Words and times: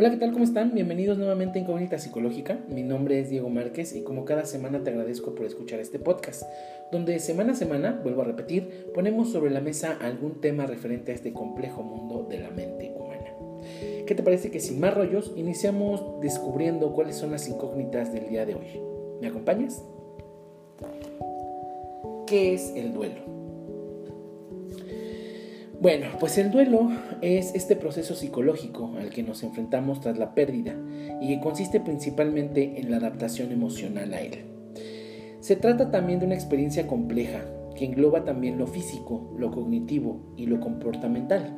Hola, 0.00 0.08
¿qué 0.08 0.16
tal? 0.16 0.32
¿Cómo 0.32 0.44
están? 0.44 0.72
Bienvenidos 0.72 1.18
nuevamente 1.18 1.58
a 1.58 1.62
Incógnita 1.62 1.98
Psicológica. 1.98 2.58
Mi 2.70 2.82
nombre 2.82 3.20
es 3.20 3.28
Diego 3.28 3.50
Márquez 3.50 3.94
y 3.94 4.02
como 4.02 4.24
cada 4.24 4.46
semana 4.46 4.82
te 4.82 4.88
agradezco 4.88 5.34
por 5.34 5.44
escuchar 5.44 5.78
este 5.78 5.98
podcast, 5.98 6.44
donde 6.90 7.18
semana 7.18 7.52
a 7.52 7.54
semana, 7.54 8.00
vuelvo 8.02 8.22
a 8.22 8.24
repetir, 8.24 8.86
ponemos 8.94 9.30
sobre 9.30 9.50
la 9.50 9.60
mesa 9.60 9.98
algún 10.00 10.40
tema 10.40 10.64
referente 10.64 11.12
a 11.12 11.14
este 11.14 11.34
complejo 11.34 11.82
mundo 11.82 12.26
de 12.30 12.38
la 12.38 12.48
mente 12.48 12.94
humana. 12.96 13.26
¿Qué 14.06 14.14
te 14.14 14.22
parece 14.22 14.50
que 14.50 14.60
sin 14.60 14.80
más 14.80 14.94
rollos 14.94 15.34
iniciamos 15.36 16.02
descubriendo 16.22 16.94
cuáles 16.94 17.16
son 17.16 17.30
las 17.30 17.46
incógnitas 17.46 18.10
del 18.10 18.26
día 18.26 18.46
de 18.46 18.54
hoy? 18.54 18.80
¿Me 19.20 19.26
acompañas? 19.26 19.84
¿Qué 22.26 22.54
es 22.54 22.72
el 22.74 22.94
duelo? 22.94 23.39
Bueno, 25.80 26.08
pues 26.20 26.36
el 26.36 26.50
duelo 26.50 26.90
es 27.22 27.54
este 27.54 27.74
proceso 27.74 28.14
psicológico 28.14 28.92
al 28.98 29.08
que 29.08 29.22
nos 29.22 29.42
enfrentamos 29.42 30.02
tras 30.02 30.18
la 30.18 30.34
pérdida 30.34 30.74
y 31.22 31.28
que 31.28 31.40
consiste 31.40 31.80
principalmente 31.80 32.78
en 32.78 32.90
la 32.90 32.98
adaptación 32.98 33.50
emocional 33.50 34.12
a 34.12 34.20
él. 34.20 34.44
Se 35.40 35.56
trata 35.56 35.90
también 35.90 36.18
de 36.18 36.26
una 36.26 36.34
experiencia 36.34 36.86
compleja 36.86 37.46
que 37.74 37.86
engloba 37.86 38.26
también 38.26 38.58
lo 38.58 38.66
físico, 38.66 39.34
lo 39.38 39.50
cognitivo 39.50 40.34
y 40.36 40.44
lo 40.44 40.60
comportamental. 40.60 41.56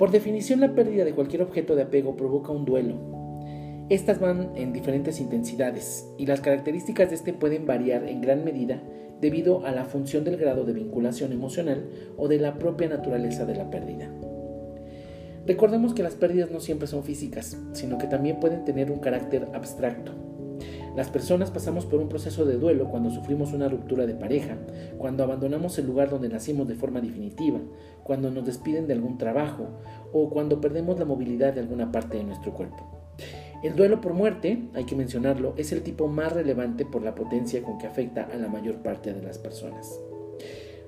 Por 0.00 0.10
definición, 0.10 0.58
la 0.58 0.74
pérdida 0.74 1.04
de 1.04 1.14
cualquier 1.14 1.42
objeto 1.42 1.76
de 1.76 1.82
apego 1.82 2.16
provoca 2.16 2.50
un 2.50 2.64
duelo. 2.64 2.96
Estas 3.88 4.18
van 4.18 4.50
en 4.56 4.72
diferentes 4.72 5.20
intensidades 5.20 6.12
y 6.18 6.26
las 6.26 6.40
características 6.40 7.10
de 7.10 7.14
este 7.14 7.32
pueden 7.32 7.66
variar 7.66 8.02
en 8.08 8.20
gran 8.20 8.44
medida 8.44 8.82
debido 9.20 9.64
a 9.66 9.72
la 9.72 9.84
función 9.84 10.24
del 10.24 10.36
grado 10.36 10.64
de 10.64 10.72
vinculación 10.72 11.32
emocional 11.32 11.88
o 12.16 12.28
de 12.28 12.38
la 12.38 12.58
propia 12.58 12.88
naturaleza 12.88 13.46
de 13.46 13.54
la 13.54 13.70
pérdida. 13.70 14.10
Recordemos 15.46 15.94
que 15.94 16.02
las 16.02 16.16
pérdidas 16.16 16.50
no 16.50 16.60
siempre 16.60 16.88
son 16.88 17.04
físicas, 17.04 17.56
sino 17.72 17.98
que 17.98 18.08
también 18.08 18.40
pueden 18.40 18.64
tener 18.64 18.90
un 18.90 18.98
carácter 18.98 19.46
abstracto. 19.54 20.12
Las 20.96 21.10
personas 21.10 21.50
pasamos 21.50 21.84
por 21.84 22.00
un 22.00 22.08
proceso 22.08 22.46
de 22.46 22.56
duelo 22.56 22.88
cuando 22.88 23.10
sufrimos 23.10 23.52
una 23.52 23.68
ruptura 23.68 24.06
de 24.06 24.14
pareja, 24.14 24.56
cuando 24.96 25.22
abandonamos 25.22 25.78
el 25.78 25.86
lugar 25.86 26.08
donde 26.08 26.30
nacimos 26.30 26.66
de 26.66 26.74
forma 26.74 27.02
definitiva, 27.02 27.60
cuando 28.02 28.30
nos 28.30 28.46
despiden 28.46 28.86
de 28.86 28.94
algún 28.94 29.18
trabajo 29.18 29.68
o 30.12 30.30
cuando 30.30 30.60
perdemos 30.60 30.98
la 30.98 31.04
movilidad 31.04 31.52
de 31.52 31.60
alguna 31.60 31.92
parte 31.92 32.16
de 32.16 32.24
nuestro 32.24 32.54
cuerpo. 32.54 32.95
El 33.62 33.74
duelo 33.74 34.00
por 34.00 34.12
muerte, 34.12 34.68
hay 34.74 34.84
que 34.84 34.96
mencionarlo, 34.96 35.54
es 35.56 35.72
el 35.72 35.82
tipo 35.82 36.08
más 36.08 36.32
relevante 36.32 36.84
por 36.84 37.02
la 37.02 37.14
potencia 37.14 37.62
con 37.62 37.78
que 37.78 37.86
afecta 37.86 38.28
a 38.32 38.36
la 38.36 38.48
mayor 38.48 38.76
parte 38.76 39.12
de 39.12 39.22
las 39.22 39.38
personas. 39.38 39.98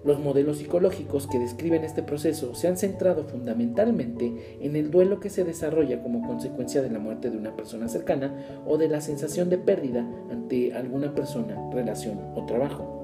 Los 0.05 0.21
modelos 0.21 0.59
psicológicos 0.59 1.27
que 1.27 1.39
describen 1.39 1.83
este 1.83 2.03
proceso 2.03 2.55
se 2.55 2.69
han 2.69 2.77
centrado 2.77 3.25
fundamentalmente 3.25 4.59
en 4.61 4.77
el 4.77 4.91
duelo 4.91 5.19
que 5.19 5.29
se 5.29 5.45
desarrolla 5.45 6.03
como 6.03 6.27
consecuencia 6.27 6.83
de 6.83 6.91
la 6.91 7.01
muerte 7.01 7.31
de 7.31 7.37
una 7.37 7.57
persona 7.57 7.89
cercana 7.89 8.63
o 8.67 8.79
de 8.79 8.89
la 8.89 9.01
sensación 9.01 9.51
de 9.51 9.59
pérdida 9.59 10.09
ante 10.31 10.73
alguna 10.73 11.15
persona, 11.15 11.59
relación 11.73 12.21
o 12.37 12.47
trabajo. 12.47 12.98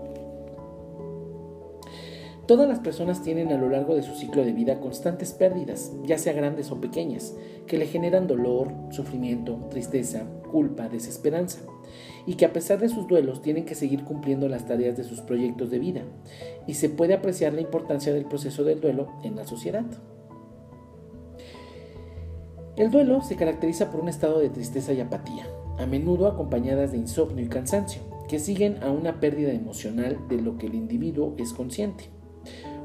Todas 2.47 2.69
las 2.69 2.81
personas 2.81 3.23
tienen 3.23 3.53
a 3.53 3.56
lo 3.56 3.70
largo 3.70 3.95
de 3.95 4.03
su 4.03 4.14
ciclo 4.14 4.45
de 4.45 4.53
vida 4.53 4.78
constantes 4.78 5.33
pérdidas, 5.33 5.92
ya 6.05 6.19
sea 6.19 6.34
grandes 6.34 6.70
o 6.70 6.78
pequeñas, 6.78 7.34
que 7.67 7.78
le 7.78 7.87
generan 7.87 8.27
dolor, 8.27 8.70
sufrimiento, 8.91 9.59
tristeza, 9.70 10.27
culpa, 10.53 10.91
desesperanza, 10.91 11.61
y 12.27 12.34
que 12.34 12.45
a 12.45 12.53
pesar 12.53 12.81
de 12.81 12.91
sus 12.91 13.09
duelos 13.09 13.41
tienen 13.41 13.65
que 13.65 13.75
seguir 13.75 14.05
cumpliendo 14.05 14.47
las 14.47 14.67
tareas 14.67 14.95
de 14.95 15.05
sus 15.05 15.22
proyectos 15.22 15.70
de 15.70 15.78
vida, 15.78 16.03
y 16.67 16.75
se 16.75 16.91
puede 16.91 17.15
apreciar 17.15 17.55
la 17.55 17.62
importancia 17.62 18.12
del 18.12 18.27
proceso 18.27 18.62
del 18.62 18.83
duelo 18.83 19.09
en 19.22 19.37
la 19.37 19.47
sociedad. 19.47 19.87
El 22.76 22.91
duelo 22.91 23.22
se 23.22 23.37
caracteriza 23.37 23.91
por 23.91 24.00
un 24.00 24.09
estado 24.09 24.41
de 24.41 24.50
tristeza 24.50 24.93
y 24.93 25.00
apatía, 25.00 25.47
a 25.78 25.87
menudo 25.87 26.26
acompañadas 26.26 26.93
de 26.93 26.99
insomnio 26.99 27.43
y 27.43 27.49
cansancio, 27.49 28.03
que 28.28 28.38
siguen 28.38 28.82
a 28.82 28.91
una 28.91 29.19
pérdida 29.19 29.53
emocional 29.53 30.19
de 30.28 30.43
lo 30.43 30.59
que 30.59 30.66
el 30.66 30.75
individuo 30.75 31.34
es 31.38 31.55
consciente. 31.55 32.13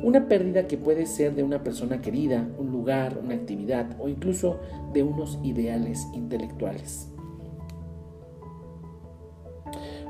Una 0.01 0.27
pérdida 0.27 0.67
que 0.67 0.77
puede 0.77 1.05
ser 1.05 1.35
de 1.35 1.43
una 1.43 1.61
persona 1.61 2.01
querida, 2.01 2.47
un 2.57 2.71
lugar, 2.71 3.19
una 3.21 3.35
actividad 3.35 3.97
o 3.99 4.07
incluso 4.07 4.59
de 4.93 5.03
unos 5.03 5.39
ideales 5.43 6.07
intelectuales. 6.13 7.09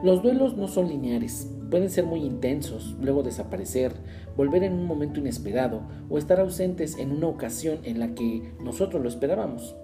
Los 0.03 0.21
duelos 0.21 0.55
no 0.55 0.67
son 0.67 0.87
lineares, 0.87 1.51
pueden 1.69 1.89
ser 1.89 2.05
muy 2.05 2.21
intensos, 2.21 2.95
luego 3.01 3.23
desaparecer, 3.23 3.93
volver 4.37 4.63
en 4.63 4.73
un 4.73 4.85
momento 4.85 5.19
inesperado 5.19 5.81
o 6.09 6.17
estar 6.17 6.39
ausentes 6.39 6.97
en 6.97 7.11
una 7.11 7.27
ocasión 7.27 7.79
en 7.83 7.99
la 7.99 8.13
que 8.13 8.53
nosotros 8.63 9.01
lo 9.01 9.09
esperábamos. 9.09 9.75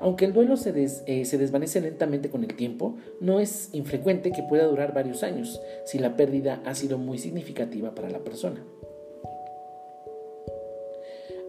Aunque 0.00 0.24
el 0.24 0.32
duelo 0.32 0.56
se, 0.56 0.72
eh, 1.06 1.24
se, 1.24 1.38
desvanece 1.38 1.80
lentamente 1.80 2.30
con 2.30 2.44
el 2.44 2.56
tiempo, 2.56 2.96
no 3.20 3.40
es 3.40 3.70
infrecuente 3.72 4.32
que 4.32 4.42
pueda 4.42 4.64
durar 4.66 4.92
varios 4.92 5.22
años 5.22 5.60
si 5.84 5.98
la 5.98 6.16
pérdida 6.16 6.60
ha 6.66 6.74
sido 6.74 6.98
muy 6.98 7.18
significativa 7.18 7.94
para 7.94 8.10
la 8.10 8.24
persona. 8.24 8.64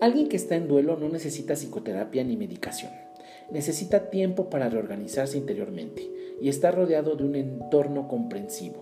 Alguien 0.01 0.28
que 0.28 0.35
está 0.35 0.56
en 0.56 0.67
duelo 0.67 0.97
no 0.97 1.07
necesita 1.07 1.56
psicoterapia 1.56 2.23
ni 2.25 2.35
medicación. 2.35 2.91
Necesita 3.50 4.09
tiempo 4.09 4.50
para 4.50 4.69
reorganizarse 4.69 5.38
interiormente 5.38 6.11
y 6.41 6.50
está 6.50 6.72
rodeado 6.72 7.16
de 7.16 7.23
un 7.23 7.35
entorno 7.35 8.09
comprensivo. 8.09 8.81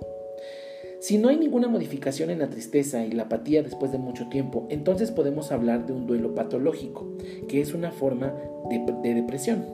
Si 0.99 1.19
no 1.19 1.29
hay 1.29 1.37
ninguna 1.37 1.67
modificación 1.67 2.31
en 2.31 2.39
la 2.39 2.49
tristeza 2.49 3.05
y 3.05 3.11
la 3.11 3.23
apatía 3.23 3.61
después 3.61 3.91
de 3.91 3.99
mucho 3.99 4.27
tiempo, 4.29 4.65
entonces 4.69 5.11
podemos 5.11 5.51
hablar 5.51 5.85
de 5.85 5.93
un 5.93 6.07
duelo 6.07 6.33
patológico, 6.33 7.05
que 7.47 7.61
es 7.61 7.73
una 7.73 7.91
forma 7.91 8.33
de, 8.69 8.79
de 9.03 9.13
depresión. 9.13 9.65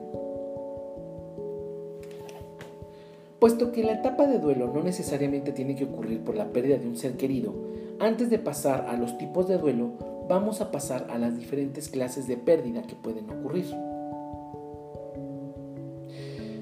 Puesto 3.40 3.72
que 3.72 3.84
la 3.84 3.94
etapa 3.94 4.28
de 4.28 4.40
duelo 4.40 4.74
no 4.74 4.84
necesariamente 4.84 5.54
tiene 5.54 5.76
que 5.76 5.86
ocurrir 5.86 6.20
por 6.22 6.36
la 6.36 6.52
pérdida 6.52 6.78
de 6.78 6.88
un 6.88 6.98
ser 6.98 7.14
querido, 7.14 7.54
antes 8.00 8.30
de 8.30 8.40
pasar 8.40 8.88
a 8.90 8.98
los 8.98 9.18
tipos 9.18 9.48
de 9.48 9.58
duelo, 9.58 10.09
vamos 10.30 10.62
a 10.62 10.70
pasar 10.72 11.08
a 11.10 11.18
las 11.18 11.36
diferentes 11.36 11.90
clases 11.90 12.28
de 12.28 12.38
pérdida 12.38 12.84
que 12.84 12.96
pueden 12.96 13.28
ocurrir. 13.32 13.66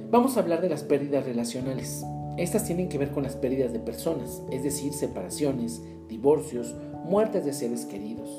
Vamos 0.09 0.37
a 0.37 0.39
hablar 0.39 0.61
de 0.61 0.69
las 0.69 0.83
pérdidas 0.83 1.25
relacionales. 1.25 2.03
Estas 2.37 2.63
tienen 2.63 2.87
que 2.87 2.97
ver 2.97 3.11
con 3.11 3.23
las 3.23 3.35
pérdidas 3.35 3.73
de 3.73 3.79
personas, 3.79 4.41
es 4.51 4.63
decir, 4.63 4.93
separaciones, 4.93 5.81
divorcios, 6.07 6.75
muertes 7.03 7.43
de 7.43 7.51
seres 7.51 7.85
queridos. 7.85 8.29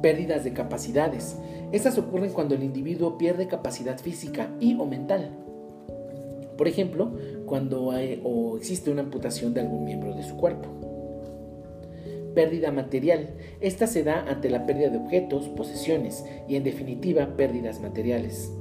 Pérdidas 0.00 0.44
de 0.44 0.54
capacidades. 0.54 1.36
Estas 1.70 1.98
ocurren 1.98 2.32
cuando 2.32 2.54
el 2.54 2.62
individuo 2.62 3.18
pierde 3.18 3.46
capacidad 3.46 3.98
física 3.98 4.56
y 4.58 4.74
o 4.76 4.86
mental. 4.86 5.36
Por 6.56 6.66
ejemplo, 6.66 7.12
cuando 7.44 7.90
hay, 7.90 8.22
o 8.24 8.56
existe 8.56 8.90
una 8.90 9.02
amputación 9.02 9.52
de 9.52 9.60
algún 9.60 9.84
miembro 9.84 10.14
de 10.14 10.22
su 10.22 10.36
cuerpo 10.38 10.91
pérdida 12.34 12.70
material. 12.70 13.34
Esta 13.60 13.86
se 13.86 14.02
da 14.02 14.24
ante 14.28 14.50
la 14.50 14.66
pérdida 14.66 14.88
de 14.88 14.98
objetos, 14.98 15.48
posesiones 15.48 16.24
y 16.48 16.56
en 16.56 16.64
definitiva 16.64 17.36
pérdidas 17.36 17.80
materiales. 17.80 18.52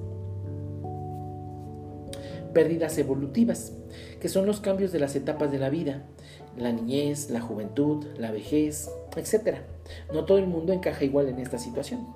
Pérdidas 2.54 2.98
evolutivas, 2.98 3.74
que 4.20 4.30
son 4.30 4.46
los 4.46 4.60
cambios 4.60 4.92
de 4.92 5.00
las 5.00 5.16
etapas 5.16 5.52
de 5.52 5.60
la 5.60 5.70
vida, 5.70 6.04
la 6.58 6.72
niñez, 6.72 7.30
la 7.30 7.40
juventud, 7.40 8.06
la 8.18 8.32
vejez, 8.32 8.90
etc. 9.16 9.60
No 10.14 10.26
todo 10.26 10.38
el 10.38 10.48
mundo 10.48 10.74
encaja 10.74 11.06
igual 11.06 11.30
en 11.30 11.40
esta 11.40 11.58
situación. 11.58 12.08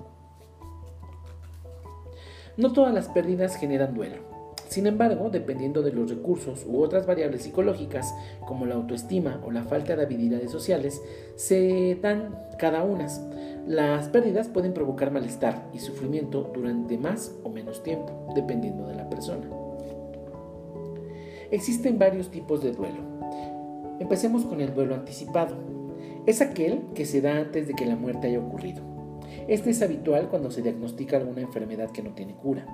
No 2.56 2.72
todas 2.72 2.92
las 2.92 3.08
pérdidas 3.08 3.56
generan 3.56 3.94
duelo. 3.94 4.35
Sin 4.68 4.86
embargo, 4.86 5.30
dependiendo 5.30 5.82
de 5.82 5.92
los 5.92 6.10
recursos 6.10 6.66
u 6.66 6.82
otras 6.82 7.06
variables 7.06 7.42
psicológicas, 7.42 8.12
como 8.46 8.66
la 8.66 8.74
autoestima 8.74 9.40
o 9.44 9.50
la 9.50 9.64
falta 9.64 9.94
de 9.94 10.02
habilidades 10.02 10.50
sociales, 10.50 11.00
se 11.36 11.96
dan 12.02 12.36
cada 12.58 12.82
una. 12.82 13.06
Las 13.66 14.08
pérdidas 14.08 14.48
pueden 14.48 14.74
provocar 14.74 15.10
malestar 15.10 15.68
y 15.72 15.78
sufrimiento 15.78 16.50
durante 16.52 16.98
más 16.98 17.32
o 17.44 17.50
menos 17.50 17.82
tiempo, 17.82 18.32
dependiendo 18.34 18.88
de 18.88 18.96
la 18.96 19.08
persona. 19.08 19.46
Existen 21.50 21.98
varios 21.98 22.30
tipos 22.30 22.62
de 22.62 22.72
duelo. 22.72 23.02
Empecemos 24.00 24.44
con 24.44 24.60
el 24.60 24.74
duelo 24.74 24.94
anticipado. 24.94 25.56
Es 26.26 26.40
aquel 26.40 26.80
que 26.94 27.06
se 27.06 27.20
da 27.20 27.36
antes 27.36 27.68
de 27.68 27.74
que 27.74 27.86
la 27.86 27.94
muerte 27.94 28.26
haya 28.26 28.40
ocurrido. 28.40 28.82
Este 29.46 29.70
es 29.70 29.80
habitual 29.80 30.28
cuando 30.28 30.50
se 30.50 30.62
diagnostica 30.62 31.16
alguna 31.16 31.42
enfermedad 31.42 31.90
que 31.90 32.02
no 32.02 32.14
tiene 32.14 32.34
cura. 32.34 32.66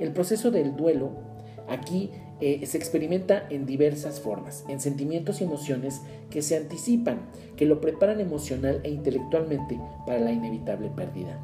El 0.00 0.12
proceso 0.12 0.50
del 0.50 0.76
duelo 0.76 1.10
aquí 1.68 2.10
eh, 2.40 2.64
se 2.66 2.78
experimenta 2.78 3.46
en 3.50 3.66
diversas 3.66 4.18
formas, 4.18 4.64
en 4.66 4.80
sentimientos 4.80 5.40
y 5.40 5.44
emociones 5.44 6.00
que 6.30 6.40
se 6.40 6.56
anticipan, 6.56 7.28
que 7.54 7.66
lo 7.66 7.82
preparan 7.82 8.18
emocional 8.18 8.80
e 8.82 8.88
intelectualmente 8.88 9.78
para 10.06 10.20
la 10.20 10.32
inevitable 10.32 10.88
pérdida. 10.88 11.38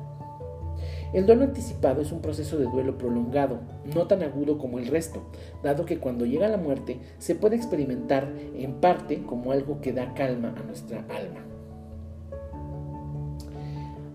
El 1.12 1.26
duelo 1.26 1.44
anticipado 1.44 2.00
es 2.00 2.12
un 2.12 2.22
proceso 2.22 2.56
de 2.56 2.64
duelo 2.64 2.96
prolongado, 2.96 3.60
no 3.94 4.06
tan 4.06 4.22
agudo 4.22 4.56
como 4.56 4.78
el 4.78 4.86
resto, 4.86 5.22
dado 5.62 5.84
que 5.84 5.98
cuando 5.98 6.24
llega 6.24 6.48
la 6.48 6.56
muerte 6.56 6.98
se 7.18 7.34
puede 7.34 7.56
experimentar 7.56 8.32
en 8.54 8.80
parte 8.80 9.22
como 9.22 9.52
algo 9.52 9.82
que 9.82 9.92
da 9.92 10.14
calma 10.14 10.54
a 10.56 10.62
nuestra 10.62 11.04
alma. 11.10 11.44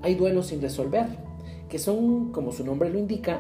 Hay 0.01 0.15
duelos 0.15 0.47
sin 0.47 0.63
resolver, 0.63 1.05
que 1.69 1.77
son, 1.77 2.31
como 2.31 2.51
su 2.51 2.65
nombre 2.65 2.89
lo 2.89 2.97
indica, 2.97 3.39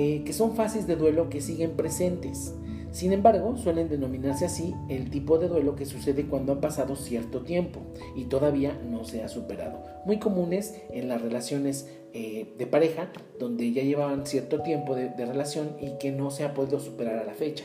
eh, 0.00 0.22
que 0.24 0.32
son 0.32 0.54
fases 0.54 0.86
de 0.86 0.94
duelo 0.94 1.28
que 1.28 1.40
siguen 1.40 1.72
presentes. 1.72 2.54
Sin 2.92 3.12
embargo, 3.12 3.56
suelen 3.56 3.88
denominarse 3.88 4.44
así 4.44 4.72
el 4.88 5.10
tipo 5.10 5.38
de 5.38 5.48
duelo 5.48 5.74
que 5.74 5.86
sucede 5.86 6.28
cuando 6.28 6.52
ha 6.52 6.60
pasado 6.60 6.94
cierto 6.94 7.42
tiempo 7.42 7.80
y 8.14 8.26
todavía 8.26 8.80
no 8.88 9.02
se 9.02 9.24
ha 9.24 9.28
superado. 9.28 9.82
Muy 10.06 10.20
comunes 10.20 10.80
en 10.92 11.08
las 11.08 11.20
relaciones 11.20 11.90
eh, 12.12 12.54
de 12.56 12.66
pareja 12.68 13.10
donde 13.40 13.72
ya 13.72 13.82
llevaban 13.82 14.24
cierto 14.24 14.62
tiempo 14.62 14.94
de 14.94 15.26
relación 15.26 15.76
y 15.80 15.98
que 15.98 16.12
no 16.12 16.30
se 16.30 16.44
ha 16.44 16.54
podido 16.54 16.78
superar 16.78 17.18
a 17.18 17.24
la 17.24 17.34
fecha. 17.34 17.64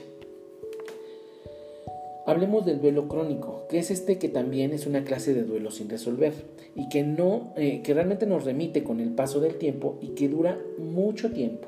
Hablemos 2.25 2.65
del 2.65 2.79
duelo 2.79 3.09
crónico, 3.09 3.65
que 3.67 3.79
es 3.79 3.91
este 3.91 4.17
que 4.17 4.29
también 4.29 4.71
es 4.71 4.87
una 4.87 5.03
clase 5.03 5.33
de 5.33 5.43
duelo 5.43 5.71
sin 5.71 5.89
resolver 5.89 6.31
y 6.73 6.87
que 6.87 7.03
no, 7.03 7.51
eh, 7.57 7.81
que 7.83 7.93
realmente 7.93 8.25
nos 8.25 8.45
remite 8.45 8.81
con 8.81 9.01
el 9.01 9.13
paso 9.13 9.41
del 9.41 9.55
tiempo 9.55 9.97
y 9.99 10.09
que 10.09 10.29
dura 10.29 10.57
mucho 10.77 11.33
tiempo. 11.33 11.67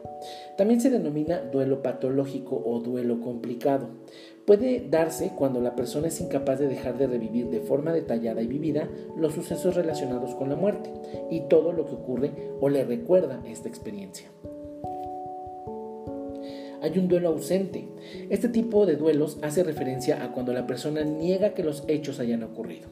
También 0.58 0.80
se 0.80 0.90
denomina 0.90 1.42
duelo 1.42 1.84
patológico 1.84 2.62
o 2.66 2.80
duelo 2.80 3.20
complicado. 3.20 3.90
Puede 4.46 4.88
darse 4.90 5.34
cuando 5.36 5.60
la 5.60 5.76
persona 5.76 6.08
es 6.08 6.22
incapaz 6.22 6.60
de 6.60 6.70
dejar 6.70 6.98
de 6.98 7.08
revivir 7.08 7.48
de 7.50 7.60
forma 7.60 7.92
detallada 7.92 8.42
y 8.42 8.48
vivida 8.48 8.88
los 9.18 9.34
sucesos 9.34 9.76
relacionados 9.76 10.36
con 10.36 10.48
la 10.48 10.56
muerte 10.56 10.90
y 11.30 11.42
todo 11.50 11.74
lo 11.74 11.86
que 11.86 11.96
ocurre 11.96 12.32
o 12.62 12.70
le 12.70 12.86
recuerda 12.86 13.44
esta 13.46 13.68
experiencia 13.68 14.30
hay 16.86 17.00
un 17.00 17.08
duelo 17.08 17.30
ausente. 17.30 17.88
Este 18.30 18.48
tipo 18.48 18.86
de 18.86 18.96
duelos 18.96 19.40
hace 19.42 19.64
referencia 19.64 20.24
a 20.24 20.32
cuando 20.32 20.54
la 20.54 20.68
persona 20.68 21.04
niega 21.04 21.56
que 21.56 21.64
los 21.64 21.84
hechos 21.88 22.20
hayan 22.20 22.44
ocurrido. 22.44 22.90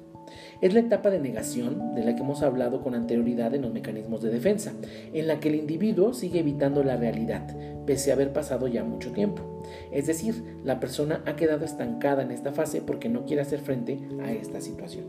Es 0.61 0.73
la 0.73 0.79
etapa 0.79 1.11
de 1.11 1.19
negación 1.19 1.93
de 1.93 2.03
la 2.03 2.15
que 2.15 2.21
hemos 2.21 2.41
hablado 2.41 2.81
con 2.81 2.95
anterioridad 2.95 3.53
en 3.53 3.61
los 3.61 3.73
mecanismos 3.73 4.21
de 4.21 4.31
defensa, 4.31 4.73
en 5.13 5.27
la 5.27 5.39
que 5.39 5.49
el 5.49 5.55
individuo 5.55 6.13
sigue 6.13 6.39
evitando 6.39 6.83
la 6.83 6.97
realidad, 6.97 7.55
pese 7.85 8.09
a 8.09 8.15
haber 8.15 8.33
pasado 8.33 8.67
ya 8.67 8.83
mucho 8.83 9.11
tiempo. 9.11 9.61
Es 9.91 10.07
decir, 10.07 10.57
la 10.63 10.79
persona 10.79 11.21
ha 11.27 11.35
quedado 11.35 11.65
estancada 11.65 12.23
en 12.23 12.31
esta 12.31 12.51
fase 12.51 12.81
porque 12.81 13.09
no 13.09 13.25
quiere 13.25 13.43
hacer 13.43 13.59
frente 13.59 13.99
a 14.23 14.31
esta 14.31 14.59
situación. 14.59 15.05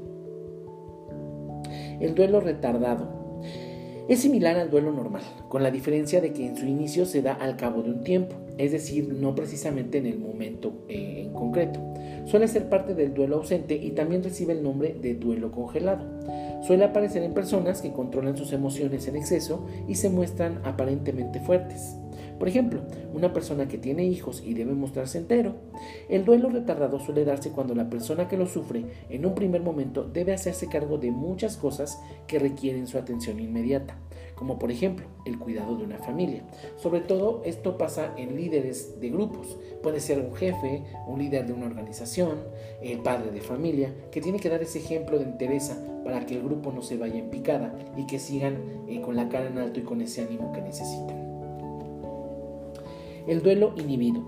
El 2.01 2.15
duelo 2.15 2.41
retardado 2.41 3.41
es 4.09 4.21
similar 4.21 4.59
al 4.59 4.69
duelo 4.69 4.93
normal, 4.93 5.23
con 5.49 5.63
la 5.63 5.71
diferencia 5.71 6.21
de 6.21 6.35
que 6.35 6.47
en 6.47 6.57
su 6.59 6.67
inicio 6.67 7.07
se 7.07 7.23
da 7.23 7.33
al 7.33 7.57
cabo 7.57 7.83
de 7.83 7.91
un 7.91 8.05
tiempo, 8.05 8.37
es 8.59 8.73
decir, 8.73 9.09
no 9.09 9.35
precisamente 9.35 9.99
en 9.99 10.07
el 10.07 10.19
momento 10.19 10.85
eh, 10.89 11.23
en 11.25 11.33
concreto. 11.33 11.81
Suele 12.27 12.49
ser 12.49 12.69
parte 12.69 12.95
del 12.95 13.13
duelo 13.15 13.37
ausente 13.37 13.75
y 13.75 13.91
también 13.91 14.23
recibe 14.23 14.53
el 14.53 14.63
nombre 14.63 14.95
de 14.95 15.15
duelo 15.15 15.51
congelado. 15.53 16.05
Suele 16.63 16.85
aparecer 16.85 17.23
en 17.23 17.35
personas 17.35 17.83
que 17.83 17.93
controlan 17.93 18.37
sus 18.37 18.53
emociones 18.53 19.07
en 19.09 19.17
exceso 19.17 19.67
y 19.89 19.97
se 19.97 20.09
muestran 20.09 20.61
aparentemente 20.65 21.41
fuertes. 21.41 21.97
Por 22.39 22.49
ejemplo, 22.49 22.81
una 23.13 23.33
persona 23.33 23.69
que 23.69 23.79
tiene 23.79 24.05
hijos 24.05 24.43
y 24.45 24.55
debe 24.55 24.75
mostrarse 24.75 25.19
entero. 25.19 25.55
El 26.09 26.25
duelo 26.25 26.49
retardado 26.49 26.99
suele 26.99 27.25
darse 27.25 27.51
cuando 27.51 27.75
la 27.75 27.89
persona 27.89 28.29
que 28.29 28.37
lo 28.37 28.47
sufre 28.47 28.85
en 29.09 29.25
un 29.25 29.35
primer 29.35 29.63
momento 29.63 30.05
debe 30.05 30.33
hacerse 30.33 30.69
cargo 30.69 30.99
de 30.99 31.11
muchas 31.11 31.57
cosas 31.57 32.01
que 32.27 32.39
requieren 32.39 32.87
su 32.87 32.99
atención 32.99 33.39
inmediata, 33.39 33.97
como 34.45 34.59
por 34.59 34.71
ejemplo 34.71 35.07
el 35.25 35.39
cuidado 35.39 35.75
de 35.75 35.85
una 35.85 35.97
familia. 35.97 36.43
Sobre 36.77 37.01
todo 37.01 37.41
esto 37.47 37.79
pasa 37.79 38.13
en 38.19 38.37
líderes 38.37 39.01
de 39.01 39.09
grupos. 39.09 39.57
Puede 39.83 40.01
ser 40.01 40.19
un 40.19 40.35
jefe, 40.35 40.83
un 41.07 41.19
líder 41.19 41.47
de 41.47 41.55
una 41.55 41.65
organización, 41.65 42.41
el 42.83 42.99
padre 42.99 43.31
de 43.31 43.41
familia, 43.41 43.95
que 44.11 44.21
tiene 44.21 44.39
que 44.39 44.51
dar 44.51 44.63
ese 44.63 44.81
ejemplo 44.81 45.19
de 45.19 45.25
entereza 45.25 45.83
para 46.05 46.27
que 46.27 46.35
el 46.35 46.43
grupo 46.43 46.73
no 46.73 46.83
se 46.83 46.99
vaya 46.99 47.19
en 47.19 47.31
picada 47.31 47.75
y 47.97 48.07
que 48.07 48.19
sigan 48.19 48.59
eh, 48.87 49.01
con 49.01 49.17
la 49.17 49.31
cara 49.31 49.47
en 49.47 49.57
alto 49.57 49.81
y 49.81 49.85
con 49.85 50.03
ese 50.03 50.21
ánimo 50.21 50.53
que 50.53 50.61
necesitan. 50.61 51.25
El 53.27 53.41
duelo 53.43 53.73
inhibido. 53.79 54.23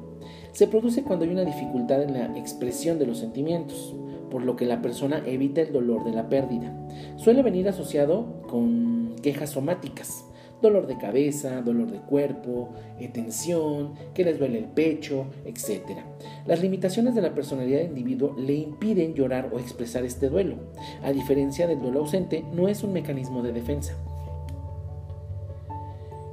Se 0.52 0.66
produce 0.66 1.02
cuando 1.02 1.26
hay 1.26 1.30
una 1.30 1.44
dificultad 1.44 2.02
en 2.02 2.14
la 2.14 2.38
expresión 2.38 2.98
de 2.98 3.04
los 3.04 3.18
sentimientos, 3.18 3.94
por 4.30 4.42
lo 4.42 4.56
que 4.56 4.64
la 4.64 4.80
persona 4.80 5.22
evita 5.26 5.60
el 5.60 5.74
dolor 5.74 6.04
de 6.04 6.12
la 6.12 6.30
pérdida. 6.30 6.74
Suele 7.16 7.42
venir 7.42 7.68
asociado 7.68 8.42
con 8.48 8.85
quejas 9.26 9.50
somáticas, 9.50 10.24
dolor 10.62 10.86
de 10.86 10.98
cabeza, 10.98 11.60
dolor 11.60 11.90
de 11.90 11.98
cuerpo, 11.98 12.68
eh, 13.00 13.08
tensión, 13.08 13.94
que 14.14 14.24
les 14.24 14.38
duele 14.38 14.60
el 14.60 14.66
pecho, 14.66 15.26
etc. 15.44 15.82
Las 16.46 16.62
limitaciones 16.62 17.16
de 17.16 17.22
la 17.22 17.34
personalidad 17.34 17.78
del 17.80 17.88
individuo 17.88 18.36
le 18.38 18.54
impiden 18.54 19.14
llorar 19.14 19.50
o 19.52 19.58
expresar 19.58 20.04
este 20.04 20.28
duelo. 20.28 20.58
A 21.02 21.10
diferencia 21.10 21.66
del 21.66 21.80
duelo 21.80 21.98
ausente, 22.02 22.44
no 22.52 22.68
es 22.68 22.84
un 22.84 22.92
mecanismo 22.92 23.42
de 23.42 23.52
defensa. 23.52 23.96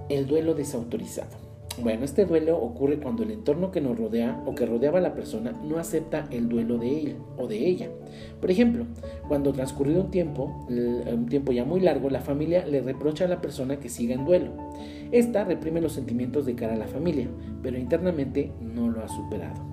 El 0.07 0.27
duelo 0.27 0.53
desautorizado. 0.53 1.42
Bueno, 1.81 2.05
este 2.05 2.25
duelo 2.25 2.57
ocurre 2.57 2.99
cuando 2.99 3.23
el 3.23 3.31
entorno 3.31 3.71
que 3.71 3.81
nos 3.81 3.97
rodea 3.97 4.41
o 4.45 4.53
que 4.53 4.65
rodeaba 4.65 4.99
a 4.99 5.01
la 5.01 5.15
persona 5.15 5.53
no 5.63 5.79
acepta 5.79 6.27
el 6.29 6.47
duelo 6.47 6.77
de 6.77 6.99
él 7.01 7.15
o 7.35 7.47
de 7.47 7.67
ella. 7.67 7.89
Por 8.39 8.51
ejemplo, 8.51 8.85
cuando 9.27 9.53
transcurrido 9.53 10.01
un 10.01 10.11
tiempo, 10.11 10.65
un 10.69 11.25
tiempo 11.25 11.51
ya 11.51 11.65
muy 11.65 11.79
largo, 11.79 12.11
la 12.11 12.21
familia 12.21 12.65
le 12.65 12.81
reprocha 12.81 13.25
a 13.25 13.27
la 13.27 13.41
persona 13.41 13.79
que 13.79 13.89
siga 13.89 14.13
en 14.13 14.23
duelo. 14.23 14.51
Esta 15.11 15.45
reprime 15.45 15.81
los 15.81 15.93
sentimientos 15.93 16.45
de 16.45 16.55
cara 16.55 16.73
a 16.75 16.77
la 16.77 16.87
familia, 16.87 17.27
pero 17.63 17.77
internamente 17.77 18.51
no 18.61 18.89
lo 18.89 19.03
ha 19.03 19.07
superado. 19.07 19.72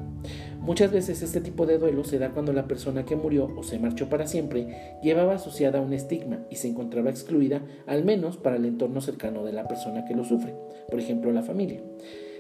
Muchas 0.60 0.92
veces 0.92 1.22
este 1.22 1.40
tipo 1.40 1.64
de 1.64 1.78
duelo 1.78 2.04
se 2.04 2.18
da 2.18 2.32
cuando 2.32 2.52
la 2.52 2.68
persona 2.68 3.06
que 3.06 3.16
murió 3.16 3.48
o 3.56 3.62
se 3.62 3.78
marchó 3.78 4.10
para 4.10 4.26
siempre 4.26 4.98
llevaba 5.02 5.36
asociada 5.36 5.80
un 5.80 5.94
estigma 5.94 6.44
y 6.50 6.56
se 6.56 6.68
encontraba 6.68 7.08
excluida, 7.08 7.62
al 7.86 8.04
menos 8.04 8.36
para 8.36 8.56
el 8.56 8.66
entorno 8.66 9.00
cercano 9.00 9.42
de 9.42 9.54
la 9.54 9.66
persona 9.66 10.04
que 10.04 10.14
lo 10.14 10.22
sufre, 10.22 10.54
por 10.90 11.00
ejemplo 11.00 11.32
la 11.32 11.42
familia. 11.42 11.80